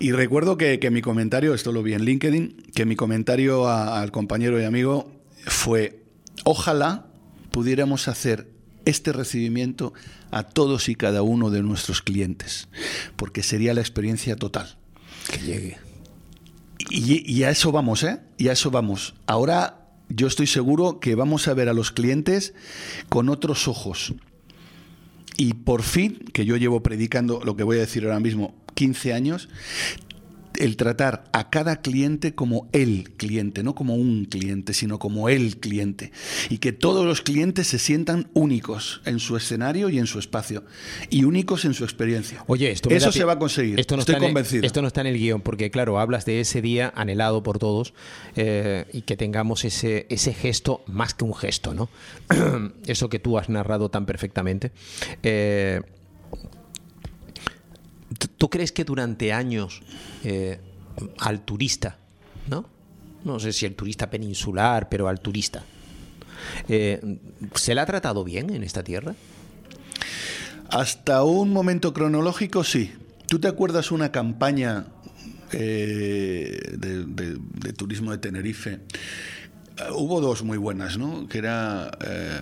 Y 0.00 0.12
recuerdo 0.12 0.58
que, 0.58 0.78
que 0.78 0.90
mi 0.90 1.00
comentario, 1.00 1.54
esto 1.54 1.72
lo 1.72 1.82
vi 1.82 1.94
en 1.94 2.04
LinkedIn, 2.04 2.72
que 2.74 2.84
mi 2.84 2.94
comentario 2.94 3.68
a- 3.68 4.02
al 4.02 4.12
compañero 4.12 4.60
y 4.60 4.64
amigo 4.64 5.10
fue, 5.46 6.04
ojalá 6.44 7.06
pudiéramos 7.50 8.06
hacer 8.06 8.51
este 8.84 9.12
recibimiento 9.12 9.92
a 10.30 10.42
todos 10.44 10.88
y 10.88 10.94
cada 10.94 11.22
uno 11.22 11.50
de 11.50 11.62
nuestros 11.62 12.02
clientes, 12.02 12.68
porque 13.16 13.42
sería 13.42 13.74
la 13.74 13.80
experiencia 13.80 14.36
total. 14.36 14.76
Que 15.30 15.40
llegue. 15.40 15.78
Y, 16.90 17.32
y 17.32 17.44
a 17.44 17.50
eso 17.50 17.72
vamos, 17.72 18.02
¿eh? 18.02 18.20
Y 18.38 18.48
a 18.48 18.52
eso 18.52 18.70
vamos. 18.70 19.14
Ahora 19.26 19.82
yo 20.08 20.26
estoy 20.26 20.46
seguro 20.46 21.00
que 21.00 21.14
vamos 21.14 21.48
a 21.48 21.54
ver 21.54 21.68
a 21.68 21.74
los 21.74 21.90
clientes 21.90 22.54
con 23.08 23.28
otros 23.28 23.68
ojos. 23.68 24.14
Y 25.36 25.54
por 25.54 25.82
fin, 25.82 26.18
que 26.32 26.44
yo 26.44 26.56
llevo 26.56 26.82
predicando 26.82 27.40
lo 27.44 27.56
que 27.56 27.62
voy 27.62 27.78
a 27.78 27.80
decir 27.80 28.04
ahora 28.04 28.20
mismo 28.20 28.54
15 28.74 29.12
años, 29.12 29.48
el 30.58 30.76
tratar 30.76 31.24
a 31.32 31.50
cada 31.50 31.80
cliente 31.82 32.34
como 32.34 32.68
el 32.72 33.10
cliente, 33.16 33.62
no 33.62 33.74
como 33.74 33.94
un 33.94 34.24
cliente, 34.26 34.74
sino 34.74 34.98
como 34.98 35.28
el 35.28 35.58
cliente. 35.58 36.12
Y 36.50 36.58
que 36.58 36.72
todos 36.72 37.04
los 37.06 37.20
clientes 37.22 37.66
se 37.66 37.78
sientan 37.78 38.28
únicos 38.34 39.00
en 39.04 39.18
su 39.18 39.36
escenario 39.36 39.88
y 39.88 39.98
en 39.98 40.06
su 40.06 40.18
espacio. 40.18 40.64
Y 41.10 41.24
únicos 41.24 41.64
en 41.64 41.74
su 41.74 41.84
experiencia. 41.84 42.44
Oye, 42.46 42.70
esto 42.70 42.90
Eso 42.90 43.12
se 43.12 43.24
va 43.24 43.34
a 43.34 43.38
conseguir. 43.38 43.78
Esto 43.80 43.96
no 43.96 44.00
Estoy 44.00 44.14
está 44.14 44.24
en 44.24 44.28
el- 44.28 44.34
convencido. 44.34 44.66
esto 44.66 44.82
no 44.82 44.88
está 44.88 45.00
en 45.02 45.06
el 45.08 45.18
guion, 45.18 45.40
porque 45.40 45.70
claro, 45.70 45.98
hablas 46.00 46.24
de 46.24 46.40
ese 46.40 46.62
día 46.62 46.92
anhelado 46.96 47.42
por 47.42 47.58
todos 47.58 47.94
eh, 48.36 48.86
y 48.92 49.02
que 49.02 49.16
tengamos 49.16 49.64
ese, 49.64 50.06
ese 50.10 50.32
gesto, 50.34 50.82
más 50.86 51.14
que 51.14 51.24
un 51.24 51.34
gesto, 51.34 51.74
¿no? 51.74 51.88
Eso 52.86 53.08
que 53.08 53.18
tú 53.18 53.38
has 53.38 53.48
narrado 53.48 53.88
tan 53.90 54.06
perfectamente. 54.06 54.72
Eh, 55.22 55.80
¿tú- 58.42 58.46
¿Tú 58.46 58.50
crees 58.50 58.72
que 58.72 58.82
durante 58.84 59.32
años 59.32 59.82
eh, 60.24 60.58
al 61.20 61.42
turista, 61.44 61.96
¿no? 62.48 62.64
No 63.24 63.38
sé 63.38 63.52
si 63.52 63.66
el 63.66 63.76
turista 63.76 64.10
peninsular, 64.10 64.88
pero 64.88 65.06
al 65.06 65.20
turista, 65.20 65.62
eh, 66.68 67.00
¿se 67.54 67.72
le 67.72 67.80
ha 67.80 67.86
tratado 67.86 68.24
bien 68.24 68.50
en 68.50 68.64
esta 68.64 68.82
tierra? 68.82 69.14
Hasta 70.70 71.22
un 71.22 71.52
momento 71.52 71.92
cronológico, 71.92 72.64
sí. 72.64 72.92
¿Tú 73.28 73.38
te 73.38 73.46
acuerdas 73.46 73.92
una 73.92 74.10
campaña 74.10 74.86
eh, 75.52 76.58
de, 76.78 77.72
turismo 77.74 78.10
de 78.10 78.18
Tenerife? 78.18 78.80
Hubo 79.94 80.20
dos 80.20 80.42
muy 80.42 80.58
buenas, 80.58 80.98
¿no? 80.98 81.28
Que 81.28 81.38
era, 81.38 81.92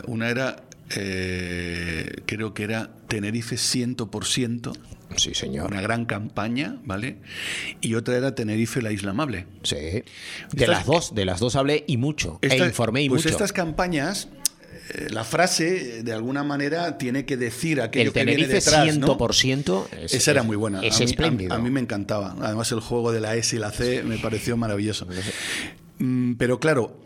una 0.06 0.30
era, 0.30 0.62
eh, 0.96 2.22
creo 2.26 2.54
que 2.54 2.62
era 2.64 2.90
Tenerife 3.08 3.56
100%, 3.56 4.72
Sí, 5.16 5.34
señor. 5.34 5.70
una 5.70 5.80
gran 5.80 6.04
campaña, 6.04 6.78
¿vale? 6.84 7.18
Y 7.80 7.94
otra 7.94 8.16
era 8.16 8.34
Tenerife 8.34 8.80
la 8.82 8.92
Isla 8.92 9.10
Amable. 9.10 9.46
Sí. 9.62 9.74
De 9.76 10.04
Estas- 10.52 10.68
las 10.68 10.86
dos, 10.86 11.14
de 11.14 11.24
las 11.24 11.40
dos 11.40 11.56
hablé 11.56 11.84
y 11.86 11.96
mucho. 11.96 12.38
e 12.42 12.56
informé 12.56 13.02
y 13.02 13.08
pues 13.08 13.22
mucho. 13.24 13.30
estas 13.34 13.52
campañas, 13.52 14.28
eh, 14.94 15.08
la 15.10 15.24
frase, 15.24 16.02
de 16.02 16.12
alguna 16.12 16.44
manera, 16.44 16.96
tiene 16.98 17.24
que 17.24 17.36
decir 17.36 17.80
aquello 17.80 18.08
el 18.08 18.12
que 18.12 18.24
viene 18.24 18.32
Tenerife 18.42 18.54
detrás, 18.64 18.98
¿no? 18.98 19.06
100% 19.16 19.88
es, 20.00 20.14
Esa 20.14 20.30
era 20.32 20.42
muy 20.44 20.56
buena. 20.56 20.80
Es 20.82 20.96
a, 20.96 20.98
mí, 21.00 21.04
a- 21.04 21.08
espléndido. 21.10 21.54
a 21.54 21.58
mí 21.58 21.70
me 21.70 21.80
encantaba. 21.80 22.36
Además, 22.40 22.70
el 22.72 22.80
juego 22.80 23.10
de 23.12 23.20
la 23.20 23.34
S 23.36 23.54
y 23.54 23.58
la 23.58 23.70
C 23.72 24.02
me 24.04 24.18
pareció 24.18 24.56
maravilloso. 24.56 25.06
Mm, 25.98 26.34
Pero 26.34 26.60
claro, 26.60 27.00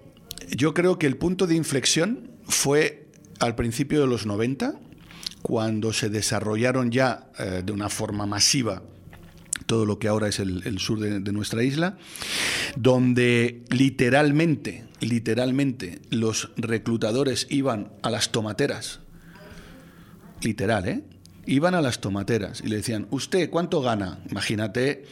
yo 0.50 0.74
creo 0.74 0.98
que 0.98 1.06
el 1.06 1.16
punto 1.16 1.46
de 1.46 1.54
inflexión 1.56 2.30
fue 2.46 3.03
al 3.44 3.54
principio 3.54 4.00
de 4.00 4.06
los 4.06 4.26
90, 4.26 4.74
cuando 5.42 5.92
se 5.92 6.08
desarrollaron 6.08 6.90
ya 6.90 7.28
eh, 7.38 7.62
de 7.64 7.72
una 7.72 7.88
forma 7.88 8.26
masiva 8.26 8.82
todo 9.66 9.86
lo 9.86 9.98
que 9.98 10.08
ahora 10.08 10.28
es 10.28 10.40
el, 10.40 10.78
sur 10.78 11.00
de, 11.00 11.32
nuestra 11.32 11.62
isla, 11.62 11.96
donde 12.76 13.64
literalmente, 13.70 14.84
literalmente, 15.00 16.00
los 16.10 16.50
reclutadores 16.56 17.46
iban 17.50 17.92
a 18.02 18.10
las 18.10 18.30
tomateras 18.30 19.00
literal, 20.42 20.88
¿eh? 20.88 21.02
Iban 21.46 21.74
a 21.74 21.82
las 21.82 22.00
tomateras 22.00 22.62
y 22.64 22.68
le 22.68 22.76
decían, 22.76 23.06
¿usted 23.10 23.50
cuánto 23.50 23.80
gana? 23.80 24.20
Imagínate, 24.30 25.04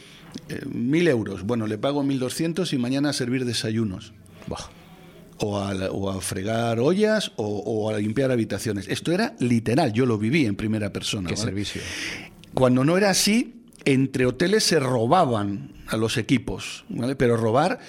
eh, 0.49 0.61
mil 0.65 1.07
euros. 1.07 1.43
Bueno, 1.43 1.67
le 1.67 1.77
pago 1.77 2.03
mil 2.03 2.19
doscientos 2.19 2.73
y 2.73 2.77
mañana 2.77 3.13
servir 3.13 3.45
desayunos. 3.45 4.13
Buah. 4.47 4.82
O 5.45 5.57
a, 5.57 5.73
o 5.91 6.09
a 6.09 6.21
fregar 6.21 6.79
ollas 6.79 7.33
o, 7.35 7.45
o 7.45 7.89
a 7.89 7.97
limpiar 7.97 8.31
habitaciones. 8.31 8.87
Esto 8.87 9.11
era 9.11 9.35
literal, 9.39 9.91
yo 9.91 10.05
lo 10.05 10.17
viví 10.17 10.45
en 10.45 10.55
primera 10.55 10.93
persona. 10.93 11.27
Qué 11.27 11.35
¿vale? 11.35 11.45
servicio. 11.45 11.81
Cuando 12.53 12.85
no 12.85 12.97
era 12.97 13.09
así, 13.09 13.63
entre 13.85 14.25
hoteles 14.25 14.63
se 14.63 14.79
robaban 14.79 15.73
a 15.87 15.97
los 15.97 16.17
equipos, 16.17 16.85
¿vale? 16.89 17.15
Pero 17.15 17.37
robar, 17.37 17.79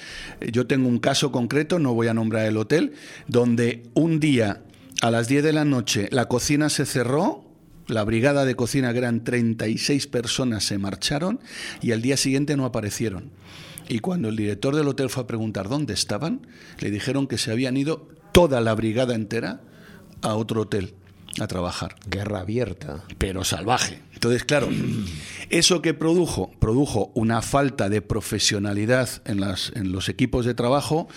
eh, 0.41 0.51
yo 0.53 0.67
tengo 0.67 0.89
un 0.89 0.99
caso 0.99 1.31
concreto, 1.31 1.79
no 1.79 1.95
voy 1.95 2.09
a 2.09 2.15
nombrar 2.15 2.47
el 2.47 2.57
hotel, 2.57 2.93
donde 3.29 3.85
un 3.95 4.21
día 4.21 4.63
a 5.01 5.11
las 5.11 5.29
10 5.29 5.45
de 5.45 5.53
la 5.53 5.65
noche 5.65 6.09
la 6.11 6.27
cocina 6.27 6.69
se 6.69 6.87
cerró, 6.87 7.45
la 7.87 8.03
brigada 8.05 8.45
de 8.45 8.55
cocina, 8.55 8.93
que 8.93 8.99
eran 8.99 9.25
36 9.25 10.07
personas, 10.07 10.65
se 10.65 10.79
marcharon 10.79 11.41
y 11.83 11.93
al 11.93 12.01
día 12.01 12.17
siguiente 12.17 12.57
no 12.57 12.65
aparecieron. 12.65 13.31
Y 13.89 13.99
cuando 13.99 14.29
el 14.29 14.37
director 14.37 14.75
del 14.75 14.89
hotel 14.89 15.11
fue 15.11 15.23
a 15.25 15.27
preguntar 15.27 15.69
dónde 15.69 15.95
estaban, 15.95 16.47
le 16.81 16.91
dijeron 16.91 17.27
que 17.27 17.39
se 17.39 17.51
habían 17.53 17.77
ido 17.77 18.09
toda 18.33 18.61
la 18.61 18.75
brigada 18.75 19.15
entera 19.15 19.61
a 20.23 20.35
otro 20.35 20.63
hotel 20.63 20.95
a 21.41 21.47
trabajar 21.49 21.97
Guerra 22.09 22.41
abierta. 22.41 23.05
pero 23.19 23.43
salvaje. 23.45 23.99
Entonces, 24.15 24.45
claro, 24.45 24.69
eso 25.51 25.83
que 25.83 25.93
produjo, 25.93 26.53
produjo 26.61 27.11
una 27.15 27.43
falta 27.43 27.89
de 27.89 28.01
profesionalidad 28.03 29.09
en, 29.27 29.41
las, 29.41 29.73
en 29.75 29.91
los 29.93 30.09
equipos 30.09 30.47
de 30.47 30.55
trabajo, 30.55 31.09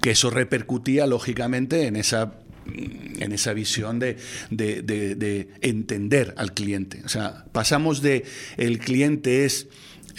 que 0.00 0.10
eso 0.12 0.30
repercutía 0.30 1.06
lógicamente 1.06 1.86
en 1.86 1.96
esa 1.96 2.34
en 2.64 3.32
esa 3.32 3.52
visión 3.54 3.98
de, 3.98 4.18
de- 4.50 4.82
de- 4.82 5.16
de 5.16 5.48
entender 5.62 6.32
al 6.36 6.54
cliente. 6.54 7.02
O 7.04 7.08
sea, 7.08 7.44
pasamos 7.50 8.02
de 8.02 8.24
el 8.56 8.78
cliente 8.78 9.44
es 9.44 9.66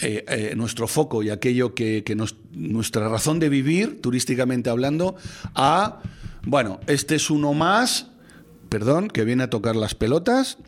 eh, 0.00 0.24
eh, 0.28 0.54
nuestro 0.56 0.88
foco 0.88 1.22
y 1.22 1.30
aquello 1.30 1.74
que, 1.74 2.02
nos- 2.16 2.36
nuestra 2.52 3.08
razón 3.08 3.38
de 3.40 3.48
vivir, 3.48 4.00
turísticamente 4.00 4.70
hablando, 4.70 5.16
a, 5.54 6.00
bueno, 6.44 6.80
este 6.86 7.14
es 7.14 7.30
uno 7.30 7.52
más, 7.54 8.08
perdón, 8.68 9.08
que 9.08 9.24
viene 9.24 9.44
a 9.44 9.50
tocar 9.50 9.76
las 9.76 9.94
pelotas, 9.94 10.58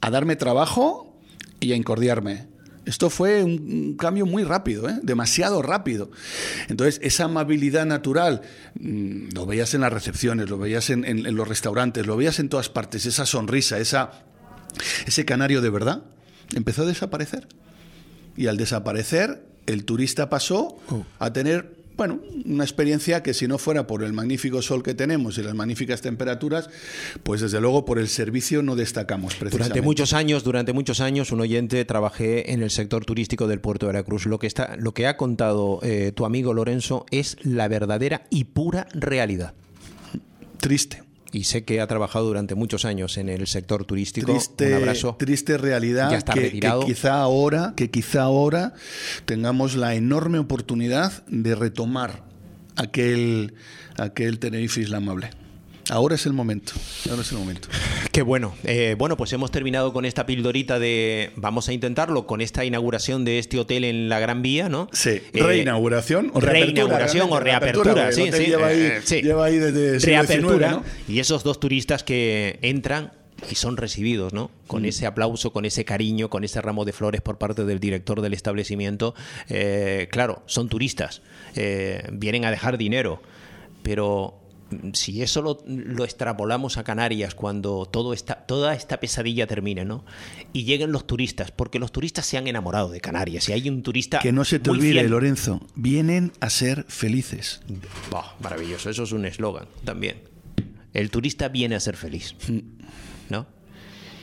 a 0.00 0.10
darme 0.10 0.36
trabajo 0.36 1.16
y 1.60 1.72
a 1.72 1.76
incordiarme. 1.76 2.48
Esto 2.84 3.10
fue 3.10 3.42
un, 3.42 3.96
cambio 3.98 4.26
muy 4.26 4.44
rápido, 4.44 4.88
¿eh? 4.88 4.98
demasiado 5.02 5.60
rápido. 5.60 6.10
Entonces, 6.68 7.00
esa 7.02 7.24
amabilidad 7.24 7.84
natural, 7.84 8.42
mm, 8.78 9.30
lo 9.34 9.44
veías 9.46 9.74
en 9.74 9.80
las 9.80 9.92
recepciones, 9.92 10.48
lo 10.48 10.56
veías 10.58 10.90
en, 10.90 11.04
en- 11.04 11.26
en 11.26 11.34
los 11.34 11.48
restaurantes, 11.48 12.06
lo 12.06 12.16
veías 12.16 12.38
en 12.38 12.48
todas 12.48 12.68
partes, 12.68 13.04
esa 13.06 13.26
sonrisa, 13.26 13.78
esa, 13.80 14.12
ese 15.04 15.24
canario 15.24 15.62
de 15.62 15.70
verdad, 15.70 16.02
empezó 16.54 16.82
a 16.82 16.86
desaparecer. 16.86 17.48
Y 18.36 18.46
al 18.48 18.56
desaparecer, 18.56 19.42
el 19.66 19.84
turista 19.84 20.28
pasó 20.28 20.78
a 21.18 21.32
tener, 21.32 21.76
bueno, 21.96 22.20
una 22.44 22.64
experiencia 22.64 23.22
que 23.22 23.34
si 23.34 23.48
no 23.48 23.58
fuera 23.58 23.86
por 23.86 24.04
el 24.04 24.12
magnífico 24.12 24.62
sol 24.62 24.82
que 24.82 24.94
tenemos 24.94 25.38
y 25.38 25.42
las 25.42 25.54
magníficas 25.54 26.02
temperaturas, 26.02 26.68
pues 27.22 27.40
desde 27.40 27.60
luego 27.60 27.84
por 27.84 27.98
el 27.98 28.08
servicio 28.08 28.62
no 28.62 28.76
destacamos 28.76 29.34
precisamente. 29.34 29.68
Durante 29.68 29.82
muchos 29.82 30.12
años, 30.12 30.44
durante 30.44 30.72
muchos 30.72 31.00
años, 31.00 31.32
un 31.32 31.40
oyente 31.40 31.84
trabajé 31.84 32.52
en 32.52 32.62
el 32.62 32.70
sector 32.70 33.04
turístico 33.04 33.48
del 33.48 33.60
puerto 33.60 33.86
de 33.86 33.92
Veracruz. 33.92 34.26
Lo 34.26 34.38
que 34.38 34.46
está, 34.46 34.76
lo 34.76 34.92
que 34.92 35.06
ha 35.06 35.16
contado 35.16 35.80
eh, 35.82 36.12
tu 36.14 36.26
amigo 36.26 36.54
Lorenzo 36.54 37.06
es 37.10 37.36
la 37.42 37.68
verdadera 37.68 38.24
y 38.30 38.44
pura 38.44 38.86
realidad. 38.92 39.54
Triste. 40.58 41.05
Y 41.36 41.44
sé 41.44 41.64
que 41.64 41.82
ha 41.82 41.86
trabajado 41.86 42.24
durante 42.24 42.54
muchos 42.54 42.86
años 42.86 43.18
en 43.18 43.28
el 43.28 43.46
sector 43.46 43.84
turístico. 43.84 44.32
Triste, 44.32 44.68
un 44.68 44.74
abrazo. 44.74 45.16
triste 45.18 45.58
realidad 45.58 46.10
Ya 46.10 46.16
está 46.16 46.32
que, 46.32 46.40
retirado. 46.40 46.80
que 46.80 46.86
quizá 46.86 47.20
ahora, 47.20 47.74
que 47.76 47.90
quizá 47.90 48.22
ahora 48.22 48.72
tengamos 49.26 49.76
la 49.76 49.94
enorme 49.94 50.38
oportunidad 50.38 51.26
de 51.26 51.54
retomar 51.54 52.24
aquel, 52.76 53.52
aquel 53.98 54.38
Tenerife 54.38 54.80
Isla 54.80 54.96
Amable. 54.96 55.28
Ahora 55.88 56.16
es 56.16 56.26
el 56.26 56.32
momento. 56.32 56.72
Ahora 57.08 57.22
es 57.22 57.30
el 57.30 57.38
momento. 57.38 57.68
Qué 58.12 58.22
bueno. 58.22 58.54
Eh, 58.64 58.96
bueno, 58.98 59.16
pues 59.16 59.32
hemos 59.32 59.50
terminado 59.52 59.92
con 59.92 60.04
esta 60.04 60.26
pildorita 60.26 60.78
de 60.80 61.30
vamos 61.36 61.68
a 61.68 61.72
intentarlo 61.72 62.26
con 62.26 62.40
esta 62.40 62.64
inauguración 62.64 63.24
de 63.24 63.38
este 63.38 63.58
hotel 63.58 63.84
en 63.84 64.08
la 64.08 64.18
Gran 64.18 64.42
Vía, 64.42 64.68
¿no? 64.68 64.88
Sí, 64.92 65.10
Eh, 65.10 65.42
reinauguración 65.42 66.32
o 66.34 66.40
reapertura, 66.40 66.52
reinauguración 66.66 67.28
o 67.30 67.38
reapertura, 67.40 67.94
reapertura, 67.94 68.30
sí, 68.32 68.44
sí, 68.44 68.50
lleva 68.50 68.66
ahí- 68.66 68.80
eh, 68.80 69.00
sí. 69.04 69.22
lleva 69.22 69.44
ahí 69.44 69.58
desde 69.58 69.98
reapertura 70.04 70.70
XIX, 70.70 70.76
¿no? 70.76 70.84
y 71.14 71.20
esos 71.20 71.44
dos 71.44 71.60
turistas 71.60 72.02
que 72.02 72.58
entran 72.62 73.12
y 73.50 73.54
son 73.54 73.76
recibidos, 73.76 74.32
¿no? 74.32 74.50
Con 74.66 74.82
Mm. 74.82 74.86
ese 74.86 75.06
aplauso, 75.06 75.52
con 75.52 75.66
ese 75.66 75.84
cariño, 75.84 76.30
con 76.30 76.42
ese 76.42 76.60
ramo 76.62 76.84
de 76.84 76.92
flores 76.94 77.20
por 77.20 77.38
parte 77.38 77.64
del 77.64 77.78
director 77.78 78.22
del 78.22 78.32
establecimiento. 78.32 79.14
Claro, 80.10 80.42
son 80.46 80.68
turistas, 80.68 81.22
vienen 82.12 82.44
a 82.46 82.50
dejar 82.50 82.76
dinero, 82.78 83.20
pero 83.82 84.40
si 84.94 85.22
eso 85.22 85.42
lo, 85.42 85.62
lo 85.66 86.04
extrapolamos 86.04 86.76
a 86.76 86.84
Canarias 86.84 87.34
cuando 87.34 87.86
todo 87.86 88.12
esta, 88.12 88.34
toda 88.46 88.74
esta 88.74 88.98
pesadilla 88.98 89.46
termine, 89.46 89.84
¿no? 89.84 90.04
Y 90.52 90.64
lleguen 90.64 90.90
los 90.92 91.06
turistas, 91.06 91.50
porque 91.52 91.78
los 91.78 91.92
turistas 91.92 92.26
se 92.26 92.36
han 92.36 92.48
enamorado 92.48 92.90
de 92.90 93.00
Canarias. 93.00 93.48
Y 93.48 93.52
hay 93.52 93.68
un 93.68 93.82
turista. 93.82 94.18
Que 94.18 94.32
no 94.32 94.44
se 94.44 94.58
te 94.58 94.70
olvide, 94.70 95.02
fiel- 95.02 95.08
Lorenzo, 95.08 95.60
vienen 95.76 96.32
a 96.40 96.50
ser 96.50 96.84
felices. 96.88 97.60
Bah, 98.10 98.34
maravilloso, 98.40 98.90
eso 98.90 99.04
es 99.04 99.12
un 99.12 99.24
eslogan 99.24 99.66
también. 99.84 100.16
El 100.92 101.10
turista 101.10 101.48
viene 101.48 101.74
a 101.76 101.80
ser 101.80 101.96
feliz, 101.96 102.34
¿no? 103.30 103.46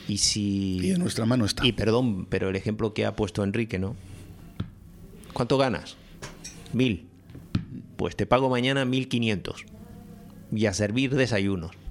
Y 0.07 0.17
si... 0.17 0.79
Y 0.81 0.91
en 0.91 0.99
nuestra 0.99 1.25
mano 1.25 1.45
está. 1.45 1.65
Y 1.65 1.71
perdón, 1.71 2.25
pero 2.25 2.49
el 2.49 2.55
ejemplo 2.57 2.93
que 2.93 3.05
ha 3.05 3.15
puesto 3.15 3.43
Enrique, 3.43 3.79
¿no? 3.79 3.95
¿Cuánto 5.31 5.57
ganas? 5.57 5.95
Mil. 6.73 7.07
Pues 7.95 8.15
te 8.17 8.25
pago 8.25 8.49
mañana 8.49 8.83
mil 8.85 9.07
quinientos. 9.07 9.65
Y 10.55 10.67
a 10.67 10.73
servir 10.73 11.15
desayunos. 11.15 11.82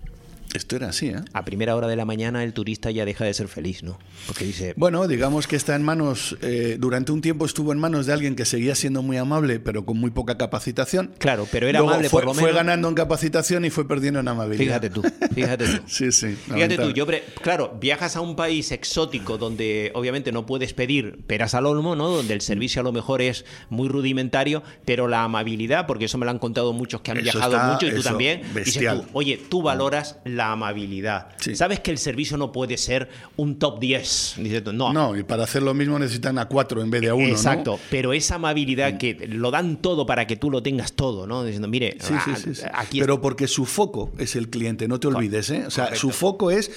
Esto 0.55 0.77
era 0.77 0.89
así, 0.91 1.09
¿eh? 1.09 1.17
A 1.33 1.45
primera 1.45 1.75
hora 1.77 1.89
de 1.89 1.97
la 1.97 2.05
mañana 2.05 2.45
el 2.45 2.53
turista 2.53 2.91
ya 2.91 3.05
deja 3.05 3.25
de 3.25 3.33
ser 3.33 3.49
feliz, 3.49 3.83
¿no? 3.83 3.99
Porque 4.27 4.45
dice... 4.45 4.75
Bueno, 4.77 5.07
digamos 5.09 5.47
que 5.47 5.57
está 5.57 5.75
en 5.75 5.83
manos, 5.83 6.37
eh, 6.43 6.77
durante 6.79 7.11
un 7.13 7.21
tiempo 7.23 7.47
estuvo 7.47 7.73
en 7.73 7.79
manos 7.79 8.07
de 8.07 8.13
alguien 8.13 8.37
que 8.37 8.45
seguía 8.45 8.75
siendo 8.75 9.03
muy 9.03 9.17
amable, 9.17 9.61
pero 9.61 9.85
con 9.87 9.97
muy 9.99 10.11
poca 10.11 10.37
capacitación. 10.37 11.15
Claro, 11.19 11.47
pero 11.51 11.69
era 11.69 11.79
Luego 11.79 11.91
amable 11.93 12.09
fue, 12.11 12.21
por 12.23 12.29
lo 12.29 12.35
fue 12.35 12.43
menos. 12.51 12.57
ganando 12.57 12.89
en 12.89 12.95
capacitación 12.95 13.65
y 13.65 13.71
fue 13.71 13.89
perdiendo 13.89 14.21
en 14.21 14.29
amabilidad. 14.29 14.81
Fíjate 14.83 14.91
tú, 14.91 15.03
fíjate 15.35 15.65
tú. 15.67 15.83
Sí, 15.87 16.13
sí. 16.13 16.37
Fíjate 16.53 16.77
tú, 16.77 16.91
yo, 16.93 17.07
claro, 17.43 17.77
viajas 17.81 18.17
a 18.17 18.21
un 18.21 18.37
país 18.37 18.73
exótico 18.73 19.39
donde 19.39 19.91
obviamente 19.95 20.33
no 20.33 20.45
puedes 20.47 20.73
pedir 20.75 21.19
peras 21.27 21.55
al 21.55 21.67
olmo, 21.67 21.97
¿no? 21.97 22.09
Donde 22.09 22.35
el 22.35 22.41
servicio 22.41 22.81
a 22.81 22.85
lo 22.85 22.93
mejor 22.93 23.23
es 23.23 23.45
muy 23.71 23.89
rudimentario, 23.89 24.63
pero 24.85 25.09
la 25.09 25.25
amabilidad, 25.25 25.87
porque 25.87 26.07
eso 26.07 26.19
me 26.19 26.25
lo 26.27 26.31
han 26.31 26.39
contado 26.39 26.73
muchos 26.73 27.01
que 27.01 27.11
han 27.11 27.17
Eso 27.19 27.25
viajado 27.25 27.57
está- 27.57 27.73
mucho 27.73 27.87
y 27.87 27.95
tú 27.95 28.03
también. 28.03 28.43
Dices 28.55 28.85
tú, 28.91 29.05
oye, 29.13 29.41
tú 29.49 29.63
valoras 29.63 30.19
la 30.25 30.42
amabilidad. 30.51 31.29
Sí. 31.39 31.55
Sabes 31.55 31.81
que 31.81 31.91
el 31.91 31.99
servicio 31.99 32.37
no 32.37 32.51
puede 32.51 32.77
ser 32.79 33.09
un 33.37 33.59
top 33.59 33.79
10. 33.79 34.35
Dices 34.39 34.65
tú, 34.65 34.73
no. 34.73 34.93
No, 34.93 35.17
y 35.17 35.23
para 35.23 35.45
hacer 35.45 35.63
lo 35.63 35.75
mismo 35.75 35.99
necesitan 35.99 36.39
a 36.39 36.47
cuatro 36.47 36.83
en 36.83 36.91
vez 36.91 37.03
de 37.03 37.11
a 37.11 37.15
uno. 37.15 37.29
¿no? 37.29 37.33
Exacto, 37.33 37.79
pero 37.91 38.13
esa 38.13 38.37
amabilidad 38.37 38.99
que 38.99 39.27
lo 39.29 39.51
dan 39.51 39.77
todo 39.77 40.07
para 40.07 40.27
que 40.27 40.37
tú 40.37 40.51
lo 40.51 40.63
tengas 40.63 40.95
todo, 40.95 41.27
¿no? 41.27 41.45
Diciendo, 41.45 41.69
mire, 41.69 41.97
Sí, 42.01 42.15
ah, 42.17 42.37
sí. 42.37 42.51
aquí 42.73 43.01
Pero 43.01 43.21
porque 43.21 43.47
su 43.47 43.67
foco 43.67 44.11
es 44.19 44.35
el 44.35 44.49
cliente, 44.49 44.89
no 44.89 44.99
te 44.99 45.07
olvides, 45.09 45.51
¿eh? 45.51 45.65
O 45.67 45.71
sea, 45.71 45.85
Correcto. 45.85 46.01
su 46.01 46.11
foco 46.11 46.51
es 46.51 46.71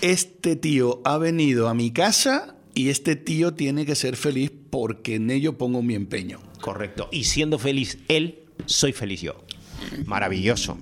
este 0.00 0.56
tío 0.56 1.00
ha 1.04 1.16
venido 1.18 1.68
a 1.68 1.74
mi 1.74 1.90
casa 1.92 2.56
y 2.74 2.90
este 2.90 3.16
tío 3.16 3.54
tiene 3.54 3.86
que 3.86 3.94
ser 3.94 4.16
feliz 4.16 4.52
porque 4.70 5.14
en 5.14 5.30
ello 5.30 5.56
pongo 5.56 5.80
mi 5.82 5.94
empeño. 5.94 6.40
Correcto. 6.60 7.08
Y 7.12 7.24
siendo 7.24 7.58
feliz 7.58 7.98
él, 8.08 8.40
soy 8.66 8.92
feliz 8.92 9.22
yo. 9.22 9.44
Maravilloso. 10.04 10.76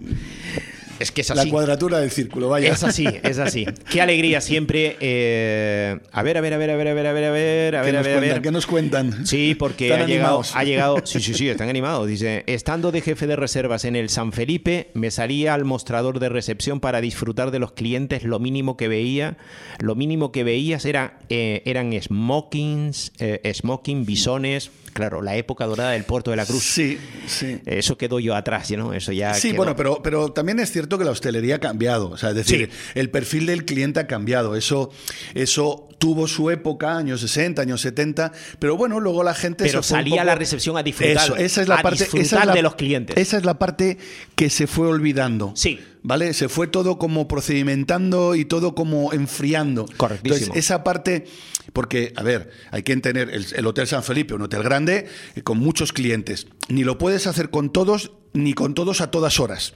Es 1.04 1.12
que 1.12 1.20
es 1.20 1.28
La 1.34 1.42
así. 1.42 1.50
cuadratura 1.50 1.98
del 2.00 2.10
círculo, 2.10 2.48
vaya. 2.48 2.72
Es 2.72 2.82
así, 2.82 3.06
es 3.22 3.38
así. 3.38 3.66
Qué 3.90 4.00
alegría 4.00 4.40
siempre. 4.40 4.96
eh, 5.00 5.98
A 6.12 6.22
ver, 6.22 6.38
a 6.38 6.40
ver, 6.40 6.54
a 6.54 6.56
ver, 6.58 6.70
a 6.70 6.76
ver, 6.76 6.88
a 6.88 6.94
ver, 6.94 7.06
a 7.06 7.12
ver, 7.12 7.24
a 7.26 7.30
ver, 7.32 7.76
a 7.76 7.82
¿Qué 7.82 7.86
ver, 7.86 7.96
a 7.98 8.02
ver, 8.02 8.12
a 8.16 8.18
cuentan? 8.20 8.20
ver. 8.20 8.42
¿Qué 8.42 8.50
nos 8.50 8.66
cuentan? 8.66 9.26
Sí, 9.26 9.54
porque 9.54 9.88
Están 9.88 10.02
ha 10.02 10.06
llegado, 10.06 10.42
ha 10.54 10.64
llegado. 10.64 10.96
Sí, 11.04 11.20
sí, 11.20 11.34
sí, 11.34 11.48
están 11.50 11.68
animados. 11.68 12.08
Dice: 12.08 12.42
Estando 12.46 12.90
de 12.90 13.00
jefe 13.02 13.26
de 13.26 13.36
reservas 13.36 13.84
en 13.84 13.96
el 13.96 14.08
San 14.08 14.32
Felipe, 14.32 14.88
me 14.94 15.10
salía 15.10 15.54
al 15.54 15.64
mostrador 15.64 16.18
de 16.20 16.28
recepción 16.30 16.80
para 16.80 17.00
disfrutar 17.00 17.50
de 17.50 17.58
los 17.58 17.72
clientes. 17.72 18.24
Lo 18.24 18.38
mínimo 18.38 18.76
que 18.76 18.88
veía, 18.88 19.36
lo 19.80 19.94
mínimo 19.94 20.32
que 20.32 20.42
veías 20.44 20.84
era, 20.86 21.18
eh, 21.28 21.62
eran 21.66 21.92
smokings, 22.00 23.12
eh, 23.18 23.52
smoking, 23.54 24.06
bisones. 24.06 24.70
Claro, 24.94 25.20
la 25.20 25.36
época 25.36 25.66
dorada 25.66 25.90
del 25.90 26.04
puerto 26.04 26.30
de 26.30 26.36
la 26.38 26.46
Cruz. 26.46 26.62
Sí, 26.62 26.98
sí. 27.26 27.60
Eso 27.66 27.98
quedó 27.98 28.18
yo 28.20 28.34
atrás, 28.34 28.70
¿no? 28.70 28.94
Eso 28.94 29.12
ya. 29.12 29.34
Sí, 29.34 29.48
quedó. 29.48 29.56
bueno, 29.58 29.76
pero, 29.76 30.00
pero 30.02 30.32
también 30.32 30.60
es 30.60 30.70
cierto 30.72 30.96
que 30.98 31.04
la 31.04 31.10
hostelería 31.10 31.56
ha 31.56 31.60
cambiado. 31.60 32.10
O 32.10 32.16
sea, 32.16 32.30
es 32.30 32.36
decir, 32.36 32.70
el 32.94 33.10
perfil 33.10 33.46
del 33.46 33.64
cliente 33.64 34.00
ha 34.00 34.06
cambiado. 34.06 34.54
Eso, 34.56 34.90
eso 35.34 35.88
tuvo 35.98 36.28
su 36.28 36.50
época, 36.50 36.96
años 36.96 37.20
60, 37.20 37.60
años 37.62 37.80
70, 37.80 38.32
pero 38.58 38.76
bueno, 38.76 39.00
luego 39.00 39.22
la 39.24 39.34
gente 39.34 39.64
Pero 39.64 39.82
se 39.82 39.88
fue 39.88 39.98
salía 39.98 40.14
a 40.14 40.16
poco- 40.18 40.26
la 40.26 40.34
recepción 40.34 40.76
a 40.76 40.82
disfrutar, 40.82 41.16
Eso, 41.24 41.36
esa 41.36 41.62
es 41.62 41.68
la 41.68 41.76
a 41.76 41.82
parte, 41.82 42.04
esa 42.04 42.40
es 42.40 42.46
la- 42.46 42.52
de 42.54 42.62
los 42.62 42.74
clientes. 42.76 43.16
Esa 43.16 43.36
es 43.36 43.44
la 43.44 43.58
parte 43.58 43.98
que 44.36 44.50
se 44.50 44.66
fue 44.66 44.86
olvidando. 44.86 45.52
Sí. 45.56 45.80
¿Vale? 46.06 46.34
Se 46.34 46.50
fue 46.50 46.66
todo 46.66 46.98
como 46.98 47.26
procedimentando 47.26 48.34
y 48.34 48.44
todo 48.44 48.74
como 48.74 49.14
enfriando. 49.14 49.86
Correctísimo. 49.96 50.34
Entonces, 50.34 50.64
esa 50.64 50.84
parte, 50.84 51.24
porque, 51.72 52.12
a 52.14 52.22
ver, 52.22 52.50
hay 52.70 52.82
que 52.82 52.92
entender, 52.92 53.30
el, 53.30 53.46
el 53.56 53.66
Hotel 53.66 53.86
San 53.86 54.04
Felipe, 54.04 54.34
un 54.34 54.42
hotel 54.42 54.62
grande, 54.62 55.06
eh, 55.34 55.42
con 55.42 55.58
muchos 55.58 55.94
clientes. 55.94 56.46
Ni 56.68 56.84
lo 56.84 56.98
puedes 56.98 57.26
hacer 57.26 57.48
con 57.48 57.72
todos, 57.72 58.12
ni 58.34 58.52
con 58.52 58.74
todos 58.74 59.00
a 59.00 59.10
todas 59.10 59.40
horas. 59.40 59.72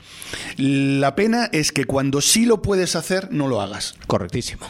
La 0.58 1.14
pena 1.14 1.48
es 1.50 1.72
que 1.72 1.86
cuando 1.86 2.20
sí 2.20 2.44
lo 2.44 2.60
puedes 2.60 2.94
hacer, 2.94 3.32
no 3.32 3.48
lo 3.48 3.62
hagas. 3.62 3.94
Correctísimo. 4.06 4.66